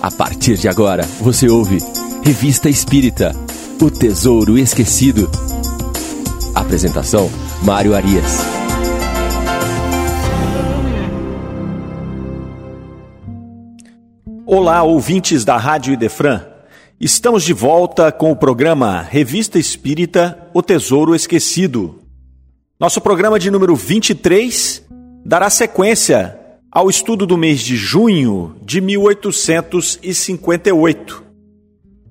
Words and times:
A 0.00 0.10
partir 0.10 0.56
de 0.56 0.68
agora, 0.68 1.04
você 1.20 1.48
ouve 1.48 1.78
Revista 2.22 2.68
Espírita 2.68 3.34
O 3.80 3.90
Tesouro 3.90 4.58
Esquecido. 4.58 5.30
Apresentação: 6.54 7.30
Mário 7.62 7.94
Arias. 7.94 8.40
Olá, 14.44 14.82
ouvintes 14.82 15.44
da 15.44 15.56
Rádio 15.56 15.94
Idefran. 15.94 16.42
Estamos 17.00 17.42
de 17.42 17.52
volta 17.52 18.12
com 18.12 18.30
o 18.30 18.36
programa 18.36 19.00
Revista 19.00 19.58
Espírita 19.58 20.38
O 20.52 20.62
Tesouro 20.62 21.14
Esquecido. 21.14 22.02
Nosso 22.78 23.00
programa 23.00 23.38
de 23.38 23.50
número 23.50 23.74
23 23.74 24.84
dará 25.24 25.48
sequência 25.48 26.38
ao 26.76 26.88
estudo 26.90 27.24
do 27.24 27.38
mês 27.38 27.60
de 27.60 27.74
junho 27.74 28.54
de 28.60 28.82
1858. 28.82 31.24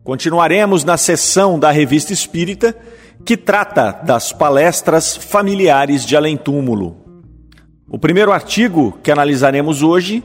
Continuaremos 0.04 0.84
na 0.84 0.98
sessão 0.98 1.60
da 1.60 1.70
Revista 1.70 2.12
Espírita 2.12 2.76
que 3.24 3.38
trata 3.38 3.92
das 3.92 4.32
palestras 4.32 5.16
familiares 5.16 6.04
de 6.04 6.18
além-túmulo. 6.18 6.98
O 7.88 8.00
primeiro 8.00 8.32
artigo 8.32 8.98
que 9.04 9.12
analisaremos 9.12 9.84
hoje 9.84 10.24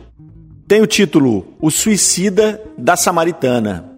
tem 0.67 0.81
o 0.81 0.87
título 0.87 1.49
O 1.61 1.71
Suicida 1.71 2.63
da 2.79 2.97
Samaritana. 2.97 3.91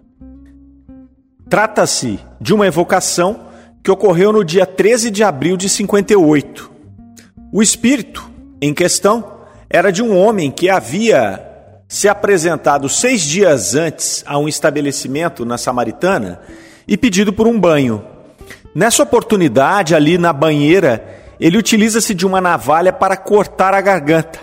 Trata-se 1.49 2.19
de 2.41 2.53
uma 2.53 2.67
evocação 2.67 3.45
que 3.81 3.89
ocorreu 3.89 4.33
no 4.33 4.43
dia 4.43 4.65
13 4.65 5.09
de 5.09 5.23
abril 5.23 5.55
de 5.55 5.69
58. 5.69 6.69
O 7.49 7.63
espírito 7.63 8.29
em 8.61 8.73
questão 8.73 9.31
era 9.73 9.91
de 9.91 10.03
um 10.03 10.15
homem 10.15 10.51
que 10.51 10.69
havia 10.69 11.43
se 11.87 12.07
apresentado 12.07 12.87
seis 12.87 13.21
dias 13.21 13.73
antes 13.73 14.23
a 14.27 14.37
um 14.37 14.47
estabelecimento 14.47 15.43
na 15.43 15.57
Samaritana 15.57 16.41
e 16.87 16.95
pedido 16.95 17.33
por 17.33 17.47
um 17.47 17.59
banho. 17.59 18.05
Nessa 18.75 19.01
oportunidade, 19.01 19.95
ali 19.95 20.15
na 20.19 20.31
banheira, 20.31 21.03
ele 21.39 21.57
utiliza-se 21.57 22.13
de 22.13 22.23
uma 22.23 22.39
navalha 22.39 22.93
para 22.93 23.17
cortar 23.17 23.73
a 23.73 23.81
garganta. 23.81 24.39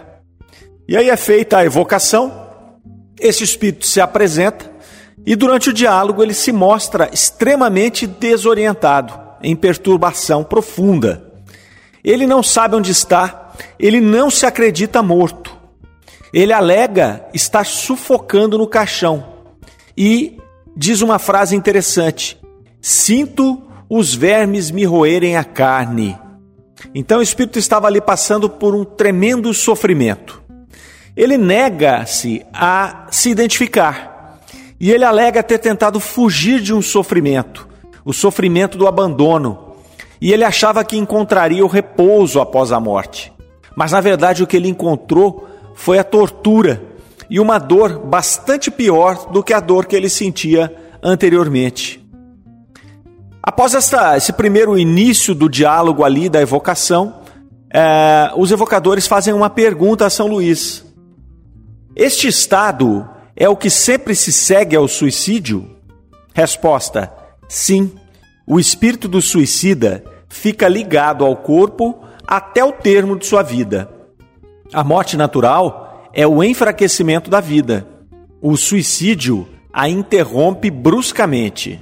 E 0.88 0.96
aí 0.96 1.08
é 1.08 1.16
feita 1.16 1.58
a 1.58 1.64
evocação, 1.64 2.48
esse 3.20 3.44
espírito 3.44 3.86
se 3.86 4.00
apresenta 4.00 4.68
e 5.24 5.36
durante 5.36 5.70
o 5.70 5.72
diálogo 5.72 6.24
ele 6.24 6.34
se 6.34 6.50
mostra 6.50 7.08
extremamente 7.12 8.04
desorientado, 8.04 9.14
em 9.40 9.54
perturbação 9.54 10.42
profunda. 10.42 11.24
Ele 12.02 12.26
não 12.26 12.42
sabe 12.42 12.74
onde 12.74 12.90
está, 12.90 13.39
ele 13.78 14.00
não 14.00 14.30
se 14.30 14.46
acredita 14.46 15.02
morto. 15.02 15.56
Ele 16.32 16.52
alega 16.52 17.26
estar 17.34 17.64
sufocando 17.66 18.56
no 18.56 18.66
caixão 18.66 19.26
e 19.96 20.38
diz 20.76 21.00
uma 21.00 21.18
frase 21.18 21.56
interessante: 21.56 22.40
Sinto 22.80 23.62
os 23.88 24.14
vermes 24.14 24.70
me 24.70 24.84
roerem 24.84 25.36
a 25.36 25.44
carne. 25.44 26.16
Então 26.94 27.18
o 27.18 27.22
espírito 27.22 27.58
estava 27.58 27.86
ali 27.86 28.00
passando 28.00 28.48
por 28.48 28.74
um 28.74 28.84
tremendo 28.84 29.52
sofrimento. 29.52 30.40
Ele 31.16 31.36
nega-se 31.36 32.44
a 32.52 33.06
se 33.10 33.30
identificar 33.30 34.40
e 34.78 34.90
ele 34.90 35.04
alega 35.04 35.42
ter 35.42 35.58
tentado 35.58 36.00
fugir 36.00 36.60
de 36.60 36.72
um 36.72 36.80
sofrimento, 36.80 37.68
o 38.04 38.12
sofrimento 38.12 38.78
do 38.78 38.86
abandono, 38.86 39.74
e 40.20 40.32
ele 40.32 40.44
achava 40.44 40.84
que 40.84 40.96
encontraria 40.96 41.64
o 41.64 41.68
repouso 41.68 42.40
após 42.40 42.72
a 42.72 42.80
morte. 42.80 43.32
Mas 43.74 43.92
na 43.92 44.00
verdade 44.00 44.42
o 44.42 44.46
que 44.46 44.56
ele 44.56 44.68
encontrou 44.68 45.48
foi 45.74 45.98
a 45.98 46.04
tortura 46.04 46.82
e 47.28 47.38
uma 47.38 47.58
dor 47.58 47.98
bastante 47.98 48.70
pior 48.70 49.30
do 49.30 49.42
que 49.42 49.52
a 49.52 49.60
dor 49.60 49.86
que 49.86 49.94
ele 49.94 50.08
sentia 50.08 50.74
anteriormente. 51.02 52.04
Após 53.42 53.74
esta, 53.74 54.16
esse 54.16 54.32
primeiro 54.32 54.78
início 54.78 55.34
do 55.34 55.48
diálogo 55.48 56.04
ali, 56.04 56.28
da 56.28 56.40
evocação, 56.40 57.20
é, 57.72 58.32
os 58.36 58.50
evocadores 58.50 59.06
fazem 59.06 59.32
uma 59.32 59.48
pergunta 59.48 60.04
a 60.04 60.10
São 60.10 60.26
Luís: 60.26 60.84
Este 61.96 62.28
estado 62.28 63.08
é 63.36 63.48
o 63.48 63.56
que 63.56 63.70
sempre 63.70 64.14
se 64.14 64.32
segue 64.32 64.76
ao 64.76 64.86
suicídio? 64.88 65.76
Resposta: 66.34 67.12
Sim. 67.48 67.92
O 68.46 68.58
espírito 68.58 69.06
do 69.06 69.22
suicida 69.22 70.02
fica 70.28 70.66
ligado 70.66 71.24
ao 71.24 71.36
corpo 71.36 72.04
até 72.26 72.64
o 72.64 72.72
termo 72.72 73.16
de 73.18 73.26
sua 73.26 73.42
vida. 73.42 73.90
A 74.72 74.84
morte 74.84 75.16
natural 75.16 76.10
é 76.12 76.26
o 76.26 76.42
enfraquecimento 76.42 77.30
da 77.30 77.40
vida. 77.40 77.86
O 78.40 78.56
suicídio 78.56 79.48
a 79.72 79.88
interrompe 79.88 80.70
bruscamente. 80.70 81.80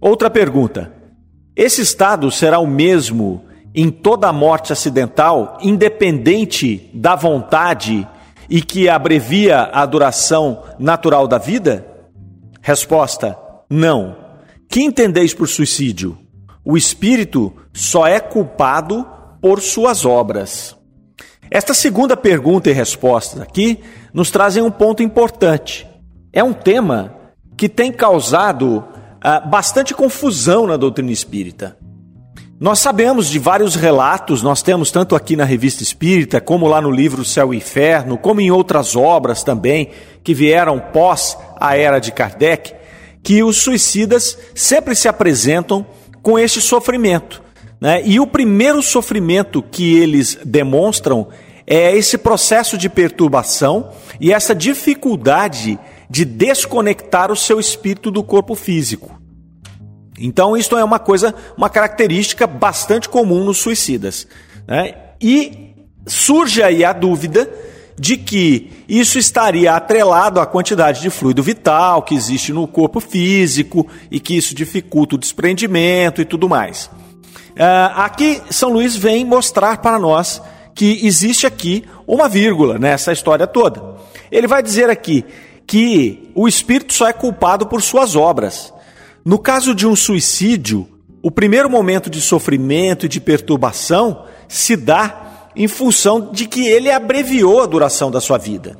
Outra 0.00 0.30
pergunta: 0.30 0.92
esse 1.54 1.80
estado 1.80 2.30
será 2.30 2.58
o 2.58 2.66
mesmo 2.66 3.44
em 3.74 3.90
toda 3.90 4.28
a 4.28 4.32
morte 4.32 4.72
acidental, 4.72 5.58
independente 5.60 6.90
da 6.94 7.14
vontade 7.14 8.06
e 8.48 8.62
que 8.62 8.88
abrevia 8.88 9.68
a 9.72 9.84
duração 9.84 10.62
natural 10.78 11.26
da 11.26 11.38
vida? 11.38 11.86
Resposta: 12.62 13.36
não. 13.68 14.16
Que 14.68 14.82
entendeis 14.82 15.32
por 15.32 15.48
suicídio? 15.48 16.18
O 16.70 16.76
espírito 16.76 17.50
só 17.72 18.06
é 18.06 18.20
culpado 18.20 19.06
por 19.40 19.58
suas 19.58 20.04
obras. 20.04 20.76
Esta 21.50 21.72
segunda 21.72 22.14
pergunta 22.14 22.68
e 22.68 22.74
resposta 22.74 23.42
aqui 23.42 23.80
nos 24.12 24.30
trazem 24.30 24.62
um 24.62 24.70
ponto 24.70 25.02
importante. 25.02 25.88
É 26.30 26.44
um 26.44 26.52
tema 26.52 27.14
que 27.56 27.70
tem 27.70 27.90
causado 27.90 28.84
ah, 29.18 29.40
bastante 29.40 29.94
confusão 29.94 30.66
na 30.66 30.76
doutrina 30.76 31.10
espírita. 31.10 31.78
Nós 32.60 32.80
sabemos 32.80 33.30
de 33.30 33.38
vários 33.38 33.74
relatos, 33.74 34.42
nós 34.42 34.60
temos 34.60 34.90
tanto 34.90 35.16
aqui 35.16 35.36
na 35.36 35.44
Revista 35.44 35.82
Espírita, 35.82 36.38
como 36.38 36.68
lá 36.68 36.82
no 36.82 36.90
livro 36.90 37.24
Céu 37.24 37.54
e 37.54 37.56
Inferno, 37.56 38.18
como 38.18 38.42
em 38.42 38.50
outras 38.50 38.94
obras 38.94 39.42
também 39.42 39.88
que 40.22 40.34
vieram 40.34 40.78
pós 40.78 41.34
a 41.58 41.78
era 41.78 41.98
de 41.98 42.12
Kardec, 42.12 42.74
que 43.22 43.42
os 43.42 43.56
suicidas 43.56 44.36
sempre 44.54 44.94
se 44.94 45.08
apresentam 45.08 45.86
com 46.22 46.38
este 46.38 46.60
sofrimento. 46.60 47.42
Né? 47.80 48.02
E 48.04 48.18
o 48.18 48.26
primeiro 48.26 48.82
sofrimento 48.82 49.62
que 49.62 49.96
eles 49.98 50.38
demonstram 50.44 51.28
é 51.66 51.96
esse 51.96 52.16
processo 52.18 52.78
de 52.78 52.88
perturbação 52.88 53.90
e 54.20 54.32
essa 54.32 54.54
dificuldade 54.54 55.78
de 56.10 56.24
desconectar 56.24 57.30
o 57.30 57.36
seu 57.36 57.60
espírito 57.60 58.10
do 58.10 58.22
corpo 58.22 58.54
físico. 58.54 59.20
Então, 60.18 60.56
isto 60.56 60.76
é 60.76 60.82
uma 60.82 60.98
coisa, 60.98 61.34
uma 61.56 61.70
característica 61.70 62.46
bastante 62.46 63.08
comum 63.08 63.44
nos 63.44 63.58
suicidas. 63.58 64.26
Né? 64.66 64.94
E 65.20 65.74
surge 66.06 66.62
aí 66.62 66.84
a 66.84 66.92
dúvida 66.92 67.48
de 67.98 68.16
que 68.16 68.70
isso 68.88 69.18
estaria 69.18 69.74
atrelado 69.74 70.40
à 70.40 70.46
quantidade 70.46 71.00
de 71.00 71.10
fluido 71.10 71.42
vital 71.42 72.02
que 72.02 72.14
existe 72.14 72.52
no 72.52 72.66
corpo 72.66 73.00
físico 73.00 73.86
e 74.10 74.20
que 74.20 74.36
isso 74.36 74.54
dificulta 74.54 75.16
o 75.16 75.18
desprendimento 75.18 76.22
e 76.22 76.24
tudo 76.24 76.48
mais. 76.48 76.86
Uh, 76.86 77.90
aqui, 77.96 78.40
São 78.50 78.70
Luís 78.70 78.94
vem 78.94 79.24
mostrar 79.24 79.78
para 79.78 79.98
nós 79.98 80.40
que 80.74 81.04
existe 81.04 81.44
aqui 81.44 81.84
uma 82.06 82.28
vírgula 82.28 82.78
nessa 82.78 83.12
história 83.12 83.48
toda. 83.48 83.96
Ele 84.30 84.46
vai 84.46 84.62
dizer 84.62 84.88
aqui 84.88 85.24
que 85.66 86.30
o 86.36 86.46
espírito 86.46 86.94
só 86.94 87.08
é 87.08 87.12
culpado 87.12 87.66
por 87.66 87.82
suas 87.82 88.14
obras. 88.14 88.72
No 89.24 89.38
caso 89.38 89.74
de 89.74 89.86
um 89.86 89.96
suicídio, 89.96 90.88
o 91.20 91.32
primeiro 91.32 91.68
momento 91.68 92.08
de 92.08 92.20
sofrimento 92.20 93.06
e 93.06 93.08
de 93.08 93.20
perturbação 93.20 94.24
se 94.46 94.76
dá 94.76 95.27
em 95.58 95.66
função 95.66 96.30
de 96.30 96.46
que 96.46 96.66
ele 96.66 96.88
abreviou 96.88 97.60
a 97.60 97.66
duração 97.66 98.12
da 98.12 98.20
sua 98.20 98.38
vida. 98.38 98.78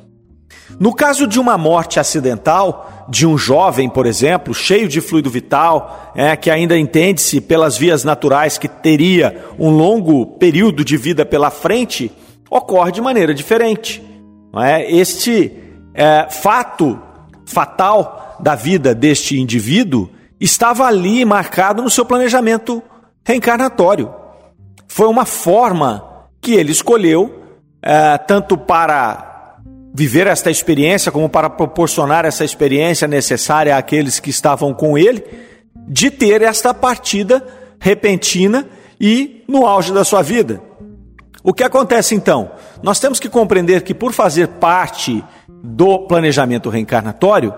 No 0.79 0.95
caso 0.95 1.27
de 1.27 1.37
uma 1.37 1.57
morte 1.57 1.99
acidental, 1.99 3.05
de 3.09 3.27
um 3.27 3.37
jovem, 3.37 3.89
por 3.89 4.05
exemplo, 4.05 4.53
cheio 4.53 4.87
de 4.87 5.01
fluido 5.01 5.29
vital, 5.29 6.13
é, 6.15 6.37
que 6.37 6.49
ainda 6.49 6.77
entende-se 6.77 7.41
pelas 7.41 7.77
vias 7.77 8.05
naturais 8.05 8.57
que 8.57 8.69
teria 8.69 9.45
um 9.59 9.69
longo 9.69 10.25
período 10.37 10.85
de 10.85 10.95
vida 10.95 11.25
pela 11.25 11.51
frente, 11.51 12.09
ocorre 12.49 12.93
de 12.93 13.01
maneira 13.01 13.33
diferente. 13.33 14.01
É? 14.55 14.89
Este 14.89 15.51
é, 15.93 16.27
fato 16.29 16.97
fatal 17.45 18.37
da 18.39 18.55
vida 18.55 18.95
deste 18.95 19.37
indivíduo 19.37 20.09
estava 20.39 20.85
ali 20.85 21.25
marcado 21.25 21.81
no 21.81 21.89
seu 21.89 22.05
planejamento 22.05 22.81
reencarnatório. 23.25 24.13
Foi 24.87 25.07
uma 25.07 25.25
forma 25.25 26.08
que 26.41 26.53
ele 26.53 26.71
escolheu, 26.71 27.43
é, 27.81 28.17
tanto 28.17 28.57
para 28.57 29.57
viver 29.93 30.27
esta 30.27 30.51
experiência, 30.51 31.11
como 31.11 31.27
para 31.27 31.49
proporcionar 31.49 32.25
essa 32.25 32.45
experiência 32.45 33.07
necessária 33.07 33.75
àqueles 33.75 34.19
que 34.19 34.29
estavam 34.29 34.73
com 34.73 34.97
ele, 34.97 35.23
de 35.75 36.11
ter 36.11 36.41
esta 36.41 36.73
partida 36.73 37.45
repentina 37.79 38.67
e 38.99 39.43
no 39.47 39.65
auge 39.65 39.93
da 39.93 40.03
sua 40.03 40.21
vida. 40.21 40.61
O 41.43 41.53
que 41.53 41.63
acontece 41.63 42.13
então? 42.13 42.51
Nós 42.83 42.99
temos 42.99 43.19
que 43.19 43.29
compreender 43.29 43.81
que, 43.81 43.93
por 43.93 44.13
fazer 44.13 44.47
parte 44.47 45.23
do 45.47 45.99
planejamento 45.99 46.69
reencarnatório, 46.69 47.53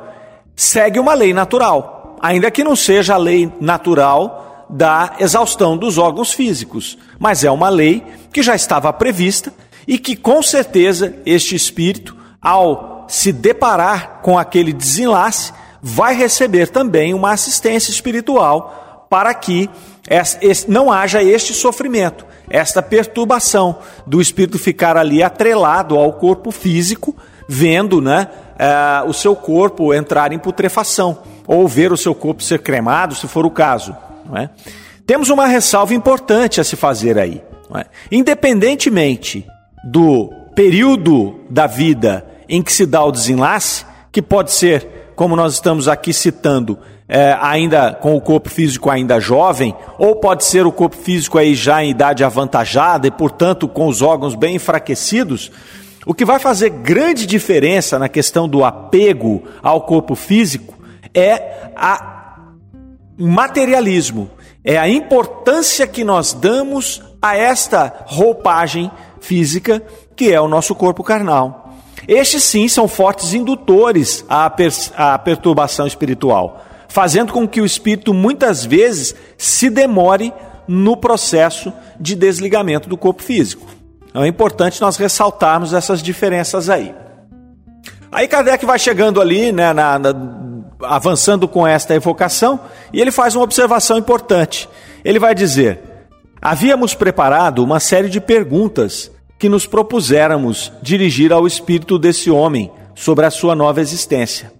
segue 0.56 1.00
uma 1.00 1.14
lei 1.14 1.34
natural, 1.34 2.18
ainda 2.22 2.52
que 2.52 2.64
não 2.64 2.76
seja 2.76 3.16
a 3.16 3.18
lei 3.18 3.52
natural 3.60 4.51
da 4.72 5.16
exaustão 5.20 5.78
dos 5.78 5.98
órgãos 5.98 6.32
físicos, 6.32 6.98
mas 7.20 7.44
é 7.44 7.52
uma 7.52 7.70
lei 7.70 8.04
que 8.32 8.42
já 8.42 8.56
estava 8.56 8.92
prevista 8.94 9.54
e 9.88 9.98
que, 9.98 10.16
com 10.16 10.42
certeza, 10.42 11.14
este 11.26 11.56
espírito, 11.56 12.16
ao 12.42 13.06
se 13.08 13.32
deparar 13.32 14.22
com 14.22 14.40
aquele 14.40 14.72
desenlace, 14.72 15.52
vai 15.82 16.16
receber 16.16 16.70
também 16.70 17.14
uma 17.14 17.32
assistência 17.32 17.92
espiritual 17.92 19.08
para 19.10 19.34
que 19.34 19.70
não 20.68 20.92
haja 20.92 21.22
este 21.22 21.54
sofrimento, 21.54 22.26
esta 22.50 22.82
perturbação 22.82 23.78
do 24.08 24.22
espírito 24.22 24.58
ficar 24.58 24.96
ali 24.96 25.22
atrelado 25.22 25.98
ao 25.98 26.14
corpo 26.14 26.52
físico, 26.52 27.16
vendo 27.48 28.02
né, 28.02 28.28
uh, 28.56 29.10
o 29.10 29.14
seu 29.14 29.36
corpo 29.36 29.94
entrar 29.94 30.32
em 30.32 30.40
putrefação, 30.40 31.20
ou 31.46 31.68
ver 31.68 31.92
o 31.92 31.98
seu 31.98 32.16
corpo 32.16 32.42
ser 32.42 32.60
cremado, 32.60 33.16
se 33.16 33.28
for 33.28 33.46
o 33.46 33.52
caso. 33.52 33.96
É? 34.36 34.50
Temos 35.06 35.30
uma 35.30 35.46
ressalva 35.46 35.94
importante 35.94 36.62
a 36.62 36.64
se 36.64 36.76
fazer 36.76 37.18
aí. 37.18 37.42
É? 37.76 37.86
Independentemente 38.12 39.46
do 39.84 40.32
período 40.56 41.40
da 41.50 41.68
vida 41.68 42.26
em 42.48 42.62
que 42.62 42.72
se 42.72 42.86
dá 42.86 43.04
o 43.04 43.12
desenlace, 43.12 43.86
que 44.12 44.22
pode 44.22 44.52
ser, 44.52 45.14
como 45.16 45.36
nós 45.36 45.54
estamos 45.54 45.88
aqui 45.88 46.14
citando, 46.14 46.78
é, 47.08 47.38
ainda 47.42 47.94
com 47.94 48.16
o 48.16 48.22
corpo 48.22 48.50
físico 48.50 48.90
ainda 48.90 49.20
jovem, 49.20 49.76
ou 49.98 50.16
pode 50.16 50.44
ser 50.44 50.66
o 50.66 50.72
corpo 50.72 50.96
físico 50.96 51.38
aí 51.38 51.56
já 51.56 51.84
em 51.84 51.92
idade 51.92 52.24
avantajada 52.24 53.08
e, 53.08 53.12
portanto, 53.12 53.68
com 53.68 53.88
os 53.88 54.02
órgãos 54.02 54.36
bem 54.36 54.56
enfraquecidos. 54.56 55.52
O 56.06 56.14
que 56.14 56.26
vai 56.26 56.40
fazer 56.40 56.70
grande 56.70 57.26
diferença 57.26 58.00
na 58.00 58.10
questão 58.10 58.48
do 58.48 58.64
apego 58.64 59.44
ao 59.62 59.82
corpo 59.82 60.16
físico 60.16 60.74
é 61.14 61.70
a 61.76 62.21
materialismo, 63.28 64.30
é 64.64 64.78
a 64.78 64.88
importância 64.88 65.88
que 65.88 66.04
nós 66.04 66.34
damos 66.34 67.02
a 67.22 67.36
esta 67.36 68.06
roupagem 68.06 68.92
física 69.20 69.82
que 70.16 70.32
é 70.32 70.40
o 70.40 70.48
nosso 70.48 70.76
corpo 70.76 71.04
carnal. 71.04 71.76
Estes 72.08 72.44
sim 72.44 72.68
são 72.68 72.88
fortes 72.88 73.34
indutores 73.34 74.26
à, 74.28 74.50
per 74.50 74.72
à 74.96 75.18
perturbação 75.18 75.86
espiritual 75.86 76.66
fazendo 76.92 77.32
com 77.32 77.48
que 77.48 77.62
o 77.62 77.66
espírito 77.66 78.14
muitas 78.14 78.66
vezes 78.66 79.16
se 79.38 79.70
demore 79.70 80.34
no 80.68 80.98
processo 80.98 81.72
de 81.98 82.16
desligamento 82.16 82.90
do 82.90 82.98
corpo 82.98 83.24
físico. 83.24 83.66
Então 84.10 84.24
é 84.24 84.28
importante 84.28 84.82
nós 84.82 84.98
ressaltarmos 84.98 85.74
essas 85.74 86.04
diferenças 86.04 86.70
aí. 86.70 86.94
Aí 88.12 88.28
Kardec 88.28 88.66
vai 88.66 88.78
chegando 88.78 89.22
ali, 89.22 89.52
né, 89.52 89.72
na, 89.72 89.98
na, 89.98 90.14
avançando 90.84 91.48
com 91.48 91.66
esta 91.66 91.96
evocação, 91.96 92.60
e 92.92 93.00
ele 93.00 93.12
faz 93.12 93.36
uma 93.36 93.44
observação 93.44 93.98
importante. 93.98 94.68
Ele 95.04 95.18
vai 95.18 95.34
dizer: 95.34 95.80
Havíamos 96.42 96.94
preparado 96.94 97.64
uma 97.64 97.80
série 97.80 98.10
de 98.10 98.20
perguntas 98.20 99.12
que 99.40 99.48
nos 99.48 99.66
propuséramos 99.66 100.72
dirigir 100.82 101.32
ao 101.32 101.48
espírito 101.48 101.98
desse 101.98 102.30
homem 102.30 102.72
sobre 102.94 103.26
a 103.26 103.32
sua 103.32 103.56
nova 103.56 103.80
existência. 103.80 104.52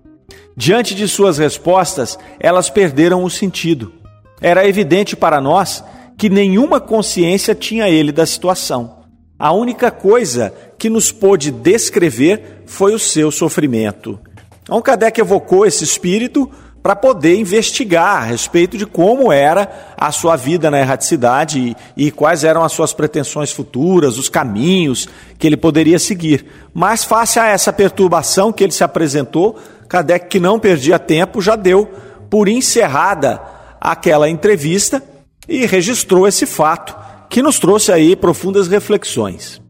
Diante 0.56 0.96
de 0.96 1.08
suas 1.08 1.38
respostas, 1.38 2.18
elas 2.40 2.70
perderam 2.70 3.24
o 3.24 3.30
sentido. 3.30 3.94
Era 4.42 4.68
evidente 4.68 5.16
para 5.16 5.42
nós 5.42 5.84
que 6.18 6.30
nenhuma 6.30 6.80
consciência 6.80 7.54
tinha 7.54 7.90
ele 7.90 8.12
da 8.12 8.26
situação. 8.26 9.01
A 9.42 9.52
única 9.52 9.90
coisa 9.90 10.54
que 10.78 10.88
nos 10.88 11.12
pôde 11.12 11.50
descrever 11.50 12.62
foi 12.68 12.94
o 12.94 13.00
seu 13.00 13.32
sofrimento. 13.32 14.20
Então, 14.62 14.80
Kardec 14.80 15.20
evocou 15.20 15.66
esse 15.66 15.84
espírito 15.84 16.48
para 16.84 16.96
poder 16.96 17.36
investigar 17.40 18.22
a 18.22 18.26
respeito 18.26 18.78
de 18.78 18.86
como 18.86 19.32
era 19.32 19.96
a 19.98 20.12
sua 20.12 20.36
vida 20.36 20.70
na 20.70 20.80
erraticidade 20.80 21.76
e, 21.98 22.06
e, 22.06 22.12
quais 22.12 22.44
eram 22.44 22.64
as 22.64 22.72
suas 22.72 22.94
pretensões 22.94 23.52
futuras, 23.52 24.20
os 24.20 24.30
caminhos 24.30 25.10
que 25.40 25.48
ele 25.48 25.58
poderia 25.58 25.98
seguir. 25.98 26.46
Mas, 26.72 27.04
face 27.04 27.40
a 27.40 27.48
essa 27.48 27.74
perturbação 27.74 28.54
que 28.54 28.64
ele 28.64 28.72
se 28.72 28.84
apresentou, 28.84 29.58
Kardec, 29.90 30.28
que 30.28 30.40
não 30.40 30.60
perdia 30.60 31.00
tempo, 31.00 31.42
já 31.42 31.56
deu 31.56 31.90
por 32.30 32.48
encerrada 32.48 33.42
aquela 33.82 34.30
entrevista 34.30 35.02
e 35.50 35.66
registrou 35.66 36.28
esse 36.28 36.46
fato, 36.46 36.96
que 37.32 37.42
nos 37.42 37.58
trouxe 37.58 37.94
aí 37.94 38.14
profundas 38.14 38.68
reflexões. 38.68 39.62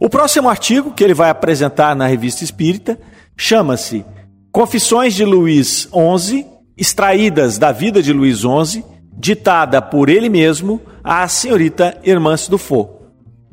O 0.00 0.08
próximo 0.08 0.48
artigo 0.48 0.90
que 0.90 1.04
ele 1.04 1.14
vai 1.14 1.30
apresentar 1.30 1.94
na 1.94 2.04
Revista 2.04 2.42
Espírita 2.42 2.98
chama-se 3.36 4.04
Confissões 4.50 5.14
de 5.14 5.24
Luís 5.24 5.88
XI, 6.18 6.44
extraídas 6.76 7.58
da 7.58 7.70
vida 7.70 8.02
de 8.02 8.12
Luís 8.12 8.40
XI, 8.40 8.84
ditada 9.16 9.80
por 9.80 10.08
ele 10.08 10.28
mesmo 10.28 10.82
à 11.02 11.28
senhorita 11.28 11.96
Hermance 12.02 12.50
Dufour. 12.50 12.88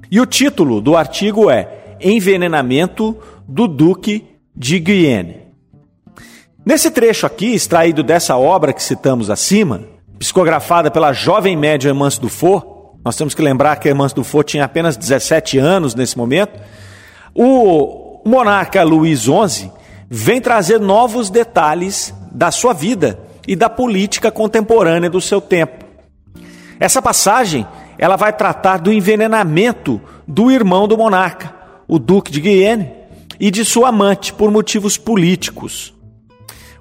E 0.09 0.19
o 0.19 0.25
título 0.25 0.81
do 0.81 0.97
artigo 0.97 1.47
é 1.47 1.97
Envenenamento 2.01 3.15
do 3.47 3.67
Duque 3.67 4.25
de 4.55 4.79
Guyenne. 4.79 5.41
Nesse 6.65 6.89
trecho 6.89 7.27
aqui, 7.27 7.53
extraído 7.53 8.01
dessa 8.01 8.35
obra 8.35 8.73
que 8.73 8.81
citamos 8.81 9.29
acima, 9.29 9.83
psicografada 10.17 10.89
pela 10.89 11.13
jovem 11.13 11.55
média 11.55 11.89
Hermance 11.89 12.19
Dufour, 12.19 12.70
nós 13.03 13.15
temos 13.15 13.33
que 13.33 13.41
lembrar 13.41 13.77
que 13.77 13.87
Hermance 13.87 14.13
Dufour 14.13 14.43
tinha 14.43 14.65
apenas 14.65 14.95
17 14.95 15.57
anos 15.57 15.95
nesse 15.95 16.17
momento, 16.17 16.59
o 17.33 18.21
monarca 18.25 18.83
Luís 18.83 19.21
XI 19.21 19.71
vem 20.09 20.41
trazer 20.41 20.79
novos 20.79 21.29
detalhes 21.29 22.13
da 22.31 22.51
sua 22.51 22.73
vida 22.73 23.19
e 23.47 23.55
da 23.55 23.69
política 23.69 24.31
contemporânea 24.31 25.09
do 25.09 25.21
seu 25.21 25.41
tempo. 25.41 25.85
Essa 26.79 27.01
passagem, 27.01 27.65
ela 27.97 28.15
vai 28.15 28.33
tratar 28.33 28.77
do 28.77 28.91
envenenamento 28.91 30.01
do 30.27 30.51
irmão 30.51 30.87
do 30.87 30.97
monarca, 30.97 31.53
o 31.87 31.99
Duque 31.99 32.31
de 32.31 32.41
Guienne, 32.41 32.91
e 33.39 33.49
de 33.49 33.65
sua 33.65 33.89
amante 33.89 34.31
por 34.31 34.51
motivos 34.51 34.97
políticos. 34.97 35.93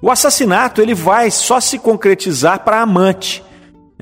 O 0.01 0.11
assassinato 0.11 0.81
ele 0.81 0.93
vai 0.93 1.31
só 1.31 1.59
se 1.59 1.79
concretizar 1.79 2.63
para 2.63 2.77
a 2.77 2.81
amante. 2.81 3.43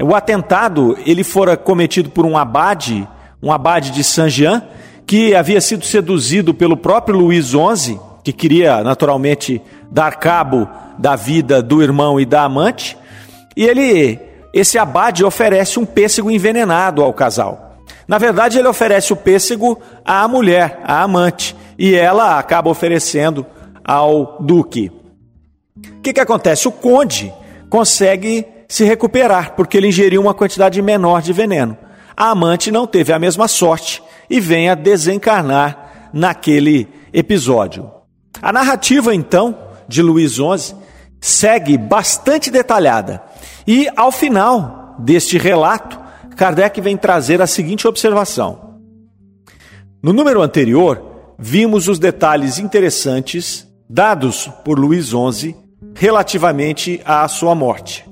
O 0.01 0.15
atentado 0.15 0.97
ele 1.05 1.23
fora 1.23 1.57
cometido 1.57 2.09
por 2.09 2.25
um 2.25 2.37
abade, 2.37 3.07
um 3.43 3.51
abade 3.51 3.91
de 3.91 4.03
Saint-Jean, 4.03 4.63
que 5.05 5.35
havia 5.35 5.59
sido 5.59 5.83
seduzido 5.83 6.53
pelo 6.53 6.77
próprio 6.77 7.17
Luís 7.17 7.47
XI, 7.47 7.99
que 8.23 8.31
queria 8.31 8.83
naturalmente 8.83 9.61
dar 9.91 10.17
cabo 10.17 10.67
da 10.97 11.15
vida 11.15 11.61
do 11.61 11.81
irmão 11.81 12.19
e 12.19 12.25
da 12.25 12.43
amante, 12.43 12.97
e 13.57 13.65
ele, 13.65 14.19
esse 14.53 14.77
abade 14.77 15.25
oferece 15.25 15.79
um 15.79 15.85
pêssego 15.85 16.31
envenenado 16.31 17.01
ao 17.01 17.13
casal. 17.13 17.77
Na 18.07 18.17
verdade, 18.17 18.57
ele 18.57 18.67
oferece 18.67 19.11
o 19.11 19.15
pêssego 19.15 19.79
à 20.05 20.27
mulher, 20.27 20.79
à 20.83 21.03
amante, 21.03 21.55
e 21.77 21.93
ela 21.93 22.39
acaba 22.39 22.69
oferecendo 22.69 23.45
ao 23.83 24.37
duque. 24.39 24.91
O 25.75 26.01
que, 26.01 26.13
que 26.13 26.19
acontece? 26.19 26.67
O 26.67 26.71
conde 26.71 27.33
consegue 27.69 28.45
se 28.69 28.85
recuperar, 28.85 29.55
porque 29.55 29.75
ele 29.75 29.87
ingeriu 29.87 30.21
uma 30.21 30.33
quantidade 30.33 30.79
menor 30.79 31.23
de 31.23 31.33
veneno. 31.33 31.75
A 32.15 32.29
amante 32.29 32.71
não 32.71 32.85
teve 32.85 33.11
a 33.11 33.17
mesma 33.17 33.47
sorte 33.47 34.03
e 34.29 34.39
vem 34.39 34.69
a 34.69 34.75
desencarnar 34.75 36.09
naquele 36.13 36.87
episódio. 37.11 37.89
A 38.39 38.53
narrativa, 38.53 39.13
então, 39.13 39.57
de 39.87 40.03
Luís 40.03 40.33
XI 40.33 40.75
segue 41.19 41.77
bastante 41.77 42.51
detalhada. 42.51 43.23
E, 43.67 43.89
ao 43.97 44.11
final 44.11 44.95
deste 44.99 45.37
relato, 45.37 45.99
Kardec 46.35 46.79
vem 46.79 46.95
trazer 46.95 47.41
a 47.41 47.47
seguinte 47.47 47.87
observação. 47.87 48.77
No 50.01 50.13
número 50.13 50.41
anterior, 50.41 51.33
vimos 51.37 51.87
os 51.87 51.97
detalhes 51.97 52.59
interessantes 52.59 53.67
dados 53.89 54.49
por 54.63 54.77
Luís 54.77 55.07
XI 55.07 55.55
relativamente 55.95 57.01
à 57.03 57.27
sua 57.27 57.55
morte. 57.55 58.08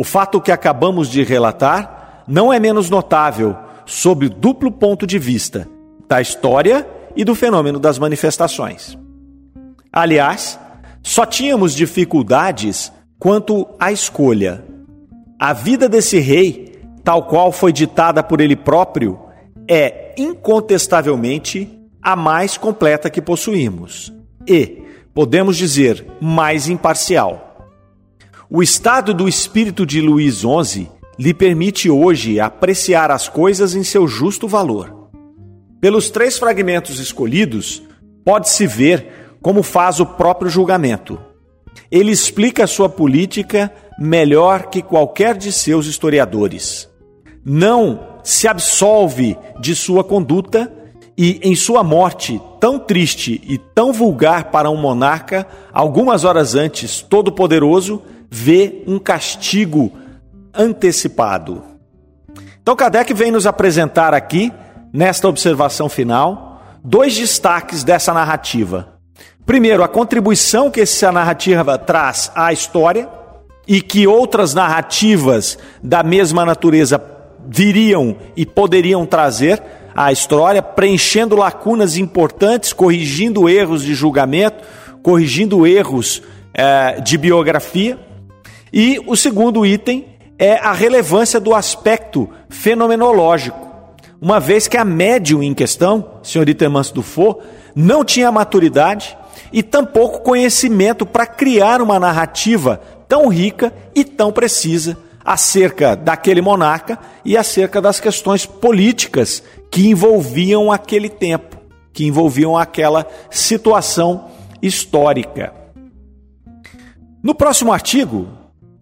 O 0.00 0.02
fato 0.02 0.40
que 0.40 0.50
acabamos 0.50 1.10
de 1.10 1.22
relatar 1.22 2.24
não 2.26 2.50
é 2.50 2.58
menos 2.58 2.88
notável 2.88 3.54
sob 3.84 4.24
o 4.24 4.30
duplo 4.30 4.72
ponto 4.72 5.06
de 5.06 5.18
vista 5.18 5.68
da 6.08 6.22
história 6.22 6.88
e 7.14 7.22
do 7.22 7.34
fenômeno 7.34 7.78
das 7.78 7.98
manifestações. 7.98 8.96
Aliás, 9.92 10.58
só 11.02 11.26
tínhamos 11.26 11.74
dificuldades 11.74 12.90
quanto 13.18 13.68
à 13.78 13.92
escolha. 13.92 14.64
A 15.38 15.52
vida 15.52 15.86
desse 15.86 16.18
rei, 16.18 16.80
tal 17.04 17.24
qual 17.24 17.52
foi 17.52 17.70
ditada 17.70 18.22
por 18.22 18.40
ele 18.40 18.56
próprio, 18.56 19.20
é 19.68 20.14
incontestavelmente 20.16 21.78
a 22.00 22.16
mais 22.16 22.56
completa 22.56 23.10
que 23.10 23.20
possuímos. 23.20 24.10
E, 24.48 24.82
podemos 25.12 25.58
dizer, 25.58 26.06
mais 26.22 26.70
imparcial. 26.70 27.49
O 28.52 28.64
estado 28.64 29.14
do 29.14 29.28
espírito 29.28 29.86
de 29.86 30.00
Luís 30.00 30.40
XI 30.40 30.88
lhe 31.16 31.32
permite 31.32 31.88
hoje 31.88 32.40
apreciar 32.40 33.08
as 33.08 33.28
coisas 33.28 33.76
em 33.76 33.84
seu 33.84 34.08
justo 34.08 34.48
valor. 34.48 35.08
Pelos 35.80 36.10
três 36.10 36.36
fragmentos 36.36 36.98
escolhidos, 36.98 37.80
pode-se 38.24 38.66
ver 38.66 39.36
como 39.40 39.62
faz 39.62 40.00
o 40.00 40.06
próprio 40.06 40.50
julgamento. 40.50 41.16
Ele 41.92 42.10
explica 42.10 42.66
sua 42.66 42.88
política 42.88 43.72
melhor 43.96 44.66
que 44.66 44.82
qualquer 44.82 45.36
de 45.36 45.52
seus 45.52 45.86
historiadores. 45.86 46.88
Não 47.44 48.18
se 48.24 48.48
absolve 48.48 49.38
de 49.60 49.76
sua 49.76 50.02
conduta 50.02 50.72
e, 51.16 51.38
em 51.44 51.54
sua 51.54 51.84
morte 51.84 52.42
tão 52.58 52.80
triste 52.80 53.40
e 53.44 53.58
tão 53.58 53.92
vulgar 53.92 54.50
para 54.50 54.68
um 54.68 54.76
monarca, 54.76 55.46
algumas 55.72 56.24
horas 56.24 56.56
antes, 56.56 57.00
Todo-Poderoso 57.00 58.02
vê 58.30 58.82
um 58.86 58.98
castigo 58.98 59.92
antecipado. 60.54 61.64
Então, 62.62 62.76
Kardec 62.76 63.12
vem 63.12 63.30
nos 63.30 63.46
apresentar 63.46 64.14
aqui, 64.14 64.52
nesta 64.92 65.28
observação 65.28 65.88
final, 65.88 66.62
dois 66.84 67.16
destaques 67.16 67.82
dessa 67.82 68.12
narrativa. 68.12 69.00
Primeiro, 69.44 69.82
a 69.82 69.88
contribuição 69.88 70.70
que 70.70 70.80
essa 70.80 71.10
narrativa 71.10 71.76
traz 71.76 72.30
à 72.34 72.52
história 72.52 73.08
e 73.66 73.80
que 73.80 74.06
outras 74.06 74.54
narrativas 74.54 75.58
da 75.82 76.02
mesma 76.02 76.44
natureza 76.44 77.02
viriam 77.48 78.16
e 78.36 78.46
poderiam 78.46 79.04
trazer 79.06 79.62
à 79.94 80.12
história, 80.12 80.62
preenchendo 80.62 81.36
lacunas 81.36 81.96
importantes, 81.96 82.72
corrigindo 82.72 83.48
erros 83.48 83.82
de 83.82 83.94
julgamento, 83.94 84.64
corrigindo 85.02 85.66
erros 85.66 86.22
eh, 86.54 87.00
de 87.00 87.18
biografia. 87.18 87.98
E 88.72 89.00
o 89.06 89.16
segundo 89.16 89.66
item 89.66 90.06
é 90.38 90.54
a 90.54 90.72
relevância 90.72 91.40
do 91.40 91.54
aspecto 91.54 92.28
fenomenológico, 92.48 93.68
uma 94.20 94.38
vez 94.38 94.68
que 94.68 94.76
a 94.76 94.84
médium 94.84 95.42
em 95.42 95.54
questão, 95.54 96.18
senhorita 96.22 96.64
Emanso 96.64 96.94
Dufo, 96.94 97.40
não 97.74 98.04
tinha 98.04 98.30
maturidade 98.30 99.16
e 99.52 99.62
tampouco 99.62 100.20
conhecimento 100.20 101.04
para 101.06 101.26
criar 101.26 101.80
uma 101.80 101.98
narrativa 101.98 102.80
tão 103.08 103.28
rica 103.28 103.72
e 103.94 104.04
tão 104.04 104.30
precisa 104.30 104.96
acerca 105.24 105.94
daquele 105.94 106.40
monarca 106.40 106.98
e 107.24 107.36
acerca 107.36 107.80
das 107.80 108.00
questões 108.00 108.46
políticas 108.46 109.42
que 109.70 109.88
envolviam 109.88 110.72
aquele 110.72 111.08
tempo, 111.08 111.56
que 111.92 112.04
envolviam 112.04 112.56
aquela 112.56 113.06
situação 113.30 114.28
histórica. 114.62 115.52
No 117.22 117.34
próximo 117.34 117.72
artigo, 117.72 118.28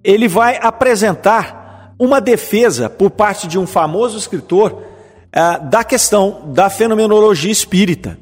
ele 0.02 0.28
vai 0.28 0.58
apresentar 0.60 1.94
uma 1.98 2.20
defesa 2.20 2.88
por 2.88 3.10
parte 3.10 3.46
de 3.48 3.58
um 3.58 3.66
famoso 3.66 4.16
escritor 4.16 4.82
ah, 5.32 5.58
da 5.58 5.82
questão 5.84 6.52
da 6.52 6.70
fenomenologia 6.70 7.50
espírita 7.50 8.18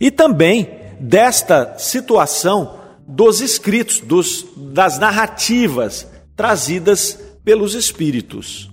e 0.00 0.10
também 0.10 0.70
desta 1.00 1.74
situação 1.78 2.78
dos 3.06 3.40
escritos, 3.40 4.00
dos, 4.00 4.46
das 4.56 4.98
narrativas 4.98 6.06
trazidas 6.36 7.18
pelos 7.44 7.74
espíritos. 7.74 8.70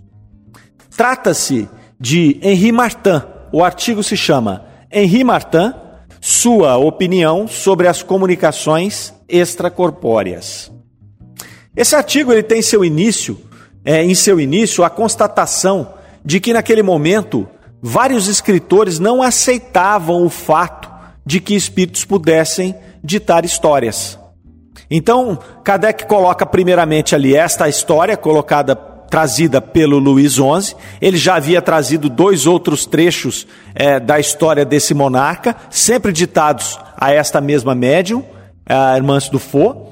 Trata-se 0.95 1.69
de 1.99 2.39
Henri 2.41 2.71
Martin. 2.71 3.21
O 3.51 3.63
artigo 3.63 4.01
se 4.01 4.15
chama 4.15 4.65
Henri 4.91 5.23
Martin, 5.23 5.73
sua 6.19 6.77
opinião 6.77 7.47
sobre 7.47 7.87
as 7.87 8.01
comunicações 8.01 9.13
extracorpóreas. 9.27 10.71
Esse 11.75 11.95
artigo 11.95 12.31
ele 12.31 12.43
tem 12.43 12.61
seu 12.61 12.83
início, 12.83 13.39
é, 13.83 14.03
em 14.03 14.13
seu 14.13 14.39
início, 14.39 14.83
a 14.83 14.89
constatação 14.89 15.93
de 16.23 16.39
que 16.39 16.53
naquele 16.53 16.83
momento 16.83 17.47
vários 17.81 18.27
escritores 18.27 18.99
não 18.99 19.23
aceitavam 19.23 20.23
o 20.23 20.29
fato 20.29 20.89
de 21.25 21.39
que 21.39 21.55
espíritos 21.55 22.05
pudessem 22.05 22.75
ditar 23.03 23.45
histórias. 23.45 24.19
Então, 24.89 25.39
Kardec 25.63 26.05
coloca 26.05 26.45
primeiramente 26.45 27.15
ali 27.15 27.35
esta 27.35 27.69
história 27.69 28.17
colocada 28.17 28.75
trazida 28.75 29.61
pelo 29.61 29.97
Luiz 29.97 30.33
XI. 30.33 30.75
Ele 31.01 31.17
já 31.17 31.35
havia 31.35 31.61
trazido 31.61 32.09
dois 32.09 32.45
outros 32.45 32.85
trechos 32.85 33.47
é, 33.73 33.99
da 33.99 34.19
história 34.19 34.65
desse 34.65 34.93
monarca, 34.93 35.55
sempre 35.69 36.11
ditados 36.11 36.77
a 36.97 37.13
esta 37.13 37.39
mesma 37.39 37.73
médium, 37.73 38.23
a 38.65 38.95
irmã 38.95 39.17
Dufaux. 39.31 39.90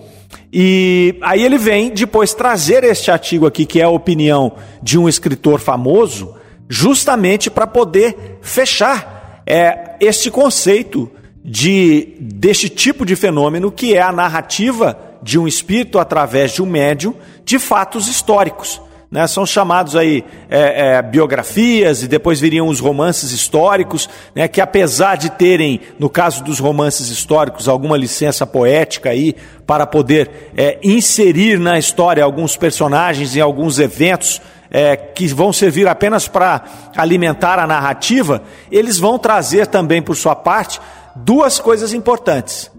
E 0.52 1.18
aí 1.22 1.44
ele 1.44 1.58
vem 1.58 1.92
depois 1.92 2.34
trazer 2.34 2.84
este 2.84 3.12
artigo 3.12 3.46
aqui, 3.46 3.66
que 3.66 3.80
é 3.80 3.84
a 3.84 3.90
opinião 3.90 4.54
de 4.82 4.98
um 4.98 5.08
escritor 5.08 5.60
famoso, 5.60 6.36
justamente 6.68 7.50
para 7.50 7.68
poder 7.68 8.40
fechar 8.42 9.42
é, 9.46 9.96
este 10.00 10.32
conceito 10.32 11.10
de 11.44 12.16
deste 12.20 12.70
tipo 12.70 13.06
de 13.06 13.16
fenômeno 13.16 13.72
que 13.72 13.96
é 13.96 14.02
a 14.02 14.12
narrativa 14.12 15.00
de 15.22 15.40
um 15.40 15.48
espírito 15.48 15.98
através 15.98 16.52
de 16.52 16.62
um 16.62 16.66
médium 16.66 17.16
de 17.44 17.58
fatos 17.58 18.08
históricos. 18.08 18.82
Né? 19.12 19.26
São 19.26 19.44
chamados 19.44 19.96
aí 19.96 20.24
é, 20.50 20.98
é, 20.98 21.02
biografias 21.02 22.04
e 22.04 22.08
depois 22.08 22.40
viriam 22.40 22.68
os 22.68 22.80
romances 22.80 23.32
históricos, 23.32 24.08
né? 24.36 24.48
que 24.48 24.62
apesar 24.62 25.18
de 25.18 25.32
terem, 25.32 25.82
no 25.98 26.10
caso 26.10 26.44
dos 26.44 26.60
romances 26.60 27.10
históricos, 27.10 27.68
alguma 27.68 27.98
licença 27.98 28.46
poética 28.46 29.10
aí 29.10 29.36
para 29.66 29.88
poder 29.88 30.52
é, 30.56 30.78
inserir 30.84 31.60
na 31.60 31.80
história 31.80 32.24
alguns 32.24 32.56
personagens 32.56 33.36
e 33.36 33.42
alguns 33.42 33.80
eventos 33.80 34.40
é, 34.70 34.96
que 34.96 35.28
vão 35.28 35.52
servir 35.52 35.88
apenas 35.88 36.28
para 36.28 36.64
alimentar 36.96 37.58
a 37.58 37.66
narrativa, 37.66 38.44
eles 38.72 39.00
vão 39.00 39.18
trazer 39.18 39.66
também, 39.66 40.04
por 40.04 40.16
sua 40.16 40.36
parte, 40.36 40.80
duas 41.16 41.60
coisas 41.60 41.94
importantes. 41.94 42.72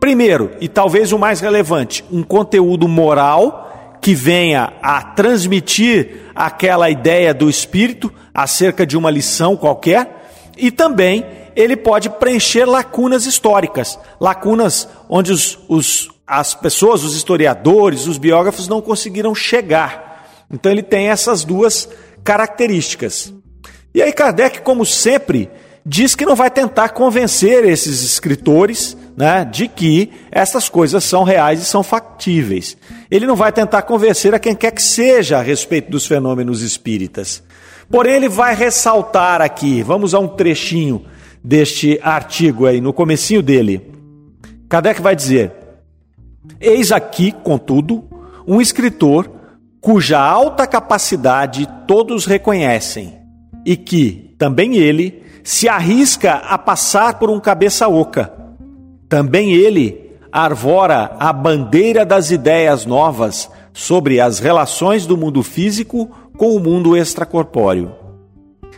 Primeiro, 0.00 0.52
e 0.58 0.68
talvez 0.68 1.12
o 1.12 1.18
mais 1.18 1.40
relevante, 1.40 2.02
um 2.10 2.22
conteúdo 2.22 2.88
moral 2.88 3.69
que 4.00 4.14
venha 4.14 4.72
a 4.82 5.02
transmitir 5.02 6.22
aquela 6.34 6.88
ideia 6.88 7.34
do 7.34 7.50
espírito 7.50 8.12
acerca 8.32 8.86
de 8.86 8.96
uma 8.96 9.10
lição 9.10 9.56
qualquer, 9.56 10.30
e 10.56 10.70
também 10.70 11.26
ele 11.54 11.76
pode 11.76 12.08
preencher 12.08 12.64
lacunas 12.64 13.26
históricas, 13.26 13.98
lacunas 14.20 14.88
onde 15.08 15.32
os, 15.32 15.58
os, 15.68 16.08
as 16.26 16.54
pessoas, 16.54 17.02
os 17.02 17.14
historiadores, 17.14 18.06
os 18.06 18.18
biógrafos 18.18 18.68
não 18.68 18.80
conseguiram 18.80 19.34
chegar. 19.34 20.44
Então 20.50 20.70
ele 20.70 20.82
tem 20.82 21.08
essas 21.08 21.44
duas 21.44 21.88
características. 22.24 23.32
E 23.94 24.00
aí 24.00 24.12
Kardec, 24.12 24.62
como 24.62 24.86
sempre, 24.86 25.50
diz 25.84 26.14
que 26.14 26.24
não 26.24 26.36
vai 26.36 26.50
tentar 26.50 26.90
convencer 26.90 27.64
esses 27.64 28.02
escritores 28.02 28.96
né, 29.20 29.44
de 29.44 29.68
que 29.68 30.10
essas 30.32 30.70
coisas 30.70 31.04
são 31.04 31.24
reais 31.24 31.60
e 31.60 31.64
são 31.66 31.82
factíveis. 31.82 32.74
Ele 33.10 33.26
não 33.26 33.36
vai 33.36 33.52
tentar 33.52 33.82
convencer 33.82 34.34
a 34.34 34.38
quem 34.38 34.54
quer 34.54 34.70
que 34.70 34.80
seja 34.80 35.36
a 35.36 35.42
respeito 35.42 35.90
dos 35.90 36.06
fenômenos 36.06 36.62
espíritas. 36.62 37.42
Porém, 37.90 38.14
ele 38.14 38.30
vai 38.30 38.54
ressaltar 38.54 39.42
aqui, 39.42 39.82
vamos 39.82 40.14
a 40.14 40.18
um 40.18 40.26
trechinho 40.26 41.04
deste 41.44 42.00
artigo 42.02 42.64
aí, 42.64 42.80
no 42.80 42.94
comecinho 42.94 43.42
dele. 43.42 43.92
Kardec 44.70 45.02
vai 45.02 45.14
dizer: 45.14 45.52
Eis 46.58 46.90
aqui, 46.90 47.30
contudo, 47.30 48.02
um 48.46 48.58
escritor 48.58 49.30
cuja 49.82 50.18
alta 50.18 50.66
capacidade 50.66 51.68
todos 51.86 52.24
reconhecem 52.24 53.18
e 53.66 53.76
que, 53.76 54.34
também 54.38 54.76
ele, 54.76 55.22
se 55.44 55.68
arrisca 55.68 56.32
a 56.32 56.56
passar 56.56 57.18
por 57.18 57.28
um 57.28 57.38
cabeça 57.38 57.86
oca. 57.86 58.40
Também 59.10 59.52
ele 59.52 60.12
arvora 60.30 61.16
a 61.18 61.32
bandeira 61.32 62.06
das 62.06 62.30
ideias 62.30 62.86
novas 62.86 63.50
sobre 63.72 64.20
as 64.20 64.38
relações 64.38 65.04
do 65.04 65.16
mundo 65.16 65.42
físico 65.42 66.08
com 66.38 66.54
o 66.54 66.60
mundo 66.60 66.96
extracorpóreo. 66.96 67.92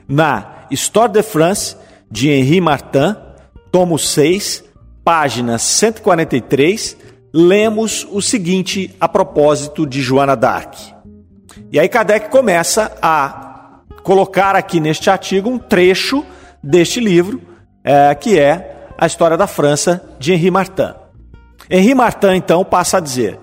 Na 0.08 0.66
Histoire 0.70 1.12
de 1.12 1.22
France, 1.22 1.76
de 2.10 2.30
Henri 2.30 2.62
Martin, 2.62 3.14
tomo 3.70 3.98
6, 3.98 4.64
página 5.04 5.58
143, 5.58 6.96
lemos 7.30 8.08
o 8.10 8.22
seguinte 8.22 8.96
a 8.98 9.06
propósito 9.06 9.86
de 9.86 10.00
Joana 10.00 10.34
d'Arc. 10.34 10.94
E 11.70 11.78
aí 11.78 11.90
Kardec 11.90 12.30
começa 12.30 12.90
a 13.02 13.82
colocar 14.02 14.56
aqui 14.56 14.80
neste 14.80 15.10
artigo 15.10 15.50
um 15.50 15.58
trecho 15.58 16.24
deste 16.62 17.00
livro, 17.00 17.38
é, 17.84 18.14
que 18.14 18.38
é 18.38 18.81
a 19.02 19.06
história 19.06 19.37
da 19.37 19.49
França 19.49 20.00
de 20.21 20.32
Henri 20.32 20.49
Martin. 20.49 20.94
Henri 21.68 21.92
Martin, 21.92 22.35
então, 22.37 22.64
passa 22.64 22.99
a 22.99 23.00
dizer: 23.00 23.37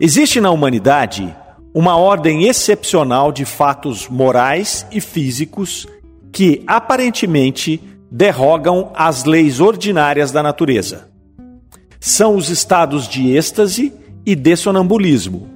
existe 0.00 0.40
na 0.40 0.50
humanidade 0.50 1.36
uma 1.74 1.98
ordem 1.98 2.48
excepcional 2.48 3.30
de 3.30 3.44
fatos 3.44 4.08
morais 4.08 4.86
e 4.90 4.98
físicos 4.98 5.86
que 6.32 6.62
aparentemente 6.66 7.82
derrogam 8.10 8.90
as 8.94 9.24
leis 9.24 9.60
ordinárias 9.60 10.32
da 10.32 10.42
natureza. 10.42 11.06
São 12.00 12.34
os 12.34 12.48
estados 12.48 13.06
de 13.06 13.30
êxtase 13.36 13.92
e 14.24 14.34
de 14.34 14.56
sonambulismo, 14.56 15.50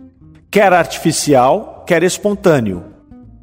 quer 0.51 0.75
artificial, 0.75 1.85
quer 1.87 2.03
espontâneo, 2.03 2.85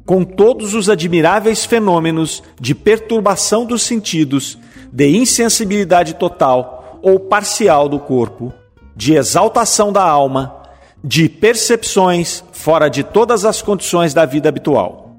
com 0.06 0.22
todos 0.22 0.72
os 0.72 0.88
admiráveis 0.88 1.64
fenômenos 1.64 2.44
de 2.60 2.76
perturbação 2.76 3.66
dos 3.66 3.82
sentidos, 3.82 4.56
de 4.94 5.08
insensibilidade 5.08 6.14
total 6.14 7.00
ou 7.02 7.18
parcial 7.18 7.88
do 7.88 7.98
corpo, 7.98 8.54
de 8.94 9.14
exaltação 9.14 9.92
da 9.92 10.04
alma, 10.04 10.62
de 11.02 11.28
percepções 11.28 12.44
fora 12.52 12.88
de 12.88 13.02
todas 13.02 13.44
as 13.44 13.60
condições 13.60 14.14
da 14.14 14.24
vida 14.24 14.48
habitual. 14.48 15.16